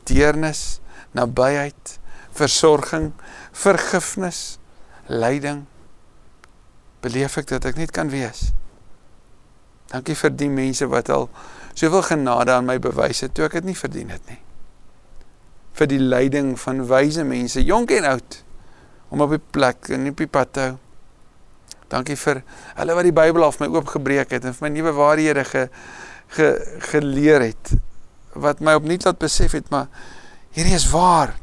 deernis, 0.07 0.81
nabyheid, 1.17 1.99
versorging, 2.37 3.11
vergifnis, 3.53 4.59
lyding. 5.11 5.65
Beleef 7.03 7.39
ek 7.41 7.51
dat 7.51 7.67
ek 7.73 7.81
net 7.81 7.95
kan 7.95 8.13
wees. 8.13 8.53
Dankie 9.93 10.17
vir 10.17 10.33
die 10.37 10.51
mense 10.53 10.89
wat 10.89 11.11
al 11.13 11.29
soveel 11.75 12.03
genade 12.03 12.53
aan 12.53 12.69
my 12.69 12.79
bewys 12.83 13.23
het 13.25 13.35
toe 13.37 13.47
ek 13.49 13.61
dit 13.61 13.73
nie 13.73 13.79
verdien 13.79 14.11
het 14.13 14.25
nie 14.29 14.41
vir 15.79 15.89
die 15.89 16.01
leiding 16.01 16.55
van 16.61 16.85
wyse 16.89 17.25
mense, 17.25 17.63
jonk 17.65 17.93
en 17.97 18.09
oud, 18.13 18.39
om 19.13 19.25
op 19.25 19.35
die 19.35 19.43
plek 19.57 19.91
en 19.93 20.11
op 20.11 20.21
die 20.21 20.31
pad 20.31 20.53
te 20.53 20.65
hou. 20.67 20.75
Dankie 21.93 22.17
vir 22.17 22.41
hulle 22.79 22.97
wat 22.97 23.09
die 23.09 23.15
Bybel 23.17 23.45
af 23.45 23.59
my 23.61 23.69
oopgebreek 23.73 24.33
het 24.33 24.47
en 24.49 24.57
vir 24.57 24.67
my 24.67 24.71
nuwe 24.73 24.95
waarhede 24.97 25.45
ge, 25.45 25.67
ge, 26.37 26.49
geleer 26.93 27.45
het, 27.45 27.75
wat 28.33 28.63
my 28.65 28.77
opnuut 28.79 29.05
laat 29.05 29.21
besef 29.21 29.57
het, 29.59 29.69
maar 29.73 29.91
hierdie 30.57 30.77
is 30.77 30.89
waar. 30.93 31.35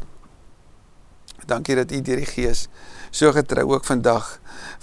Dankie 1.50 1.78
dat 1.78 1.94
u 1.94 2.02
deur 2.06 2.22
die 2.22 2.30
Gees 2.30 2.68
so 3.10 3.30
getrou 3.34 3.66
ook 3.72 3.86
vandag 3.86 4.36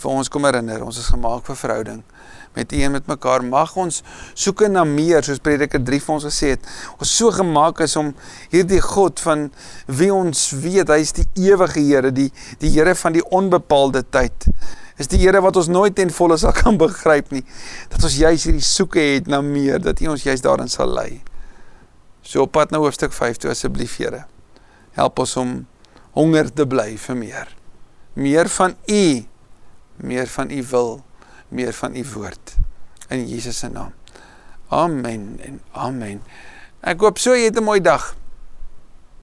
vir 0.02 0.11
ons 0.11 0.31
kom 0.31 0.46
herinner, 0.46 0.83
ons 0.83 0.98
is 0.98 1.11
gemaak 1.14 1.46
vir 1.46 1.59
verhouding 1.59 2.02
met 2.57 2.73
U 2.73 2.81
en 2.83 2.95
met 2.97 3.07
mekaar. 3.07 3.45
Mag 3.45 3.75
ons 3.77 4.01
soek 4.35 4.64
na 4.73 4.85
meer 4.88 5.25
soos 5.27 5.42
Prediker 5.45 5.83
3 5.85 6.01
vir 6.07 6.14
ons 6.14 6.27
gesê 6.27 6.55
het. 6.55 6.66
Ons 6.97 7.12
so 7.19 7.31
gemaak 7.35 7.83
is 7.85 7.97
om 8.01 8.14
hierdie 8.55 8.81
God 8.85 9.21
van 9.25 9.51
wie 9.87 10.11
ons 10.14 10.49
weet 10.64 10.90
hy 10.92 11.01
is 11.05 11.14
die 11.16 11.29
ewige 11.47 11.85
Here, 11.85 12.11
die 12.11 12.31
die 12.62 12.73
Here 12.73 12.97
van 12.97 13.16
die 13.16 13.25
onbepaalde 13.25 14.07
tyd. 14.09 14.49
Is 14.97 15.12
die 15.12 15.21
Here 15.21 15.42
wat 15.45 15.61
ons 15.61 15.69
nooit 15.69 15.95
ten 15.97 16.11
volle 16.11 16.38
sal 16.40 16.57
kan 16.57 16.81
begryp 16.81 17.33
nie. 17.37 17.45
Dat 17.92 18.09
ons 18.09 18.16
juis 18.16 18.49
hierdie 18.49 18.64
soeke 18.64 19.05
het 19.12 19.29
na 19.29 19.42
meer, 19.45 19.79
dat 19.83 20.01
U 20.01 20.14
ons 20.16 20.25
juis 20.25 20.45
daarin 20.45 20.73
sal 20.73 20.88
lei. 20.97 21.21
So 22.27 22.49
op 22.49 22.57
pad 22.57 22.73
na 22.73 22.81
hoofstuk 22.83 23.12
5 23.14 23.45
toe 23.45 23.53
asseblief 23.53 24.01
Here. 24.01 24.25
Help 24.97 25.21
ons 25.23 25.37
om 25.37 25.57
honger 26.16 26.49
te 26.49 26.64
bly 26.64 26.95
vir 26.97 27.19
meer. 27.21 27.51
Meer 28.16 28.49
van 28.49 28.73
U, 28.88 29.05
meer 30.01 30.31
van 30.33 30.51
U 30.51 30.62
wil, 30.71 30.90
meer 31.48 31.72
van 31.72 31.96
U 31.96 32.04
woord. 32.14 32.56
In 33.09 33.28
Jesus 33.28 33.59
se 33.59 33.68
naam. 33.68 33.92
Amen 34.68 35.37
en 35.40 35.61
amen. 35.72 36.22
Ek 36.80 37.00
hoop 37.00 37.18
so 37.18 37.35
jy 37.35 37.44
het 37.50 37.59
'n 37.59 37.62
mooi 37.62 37.80
dag. 37.80 38.14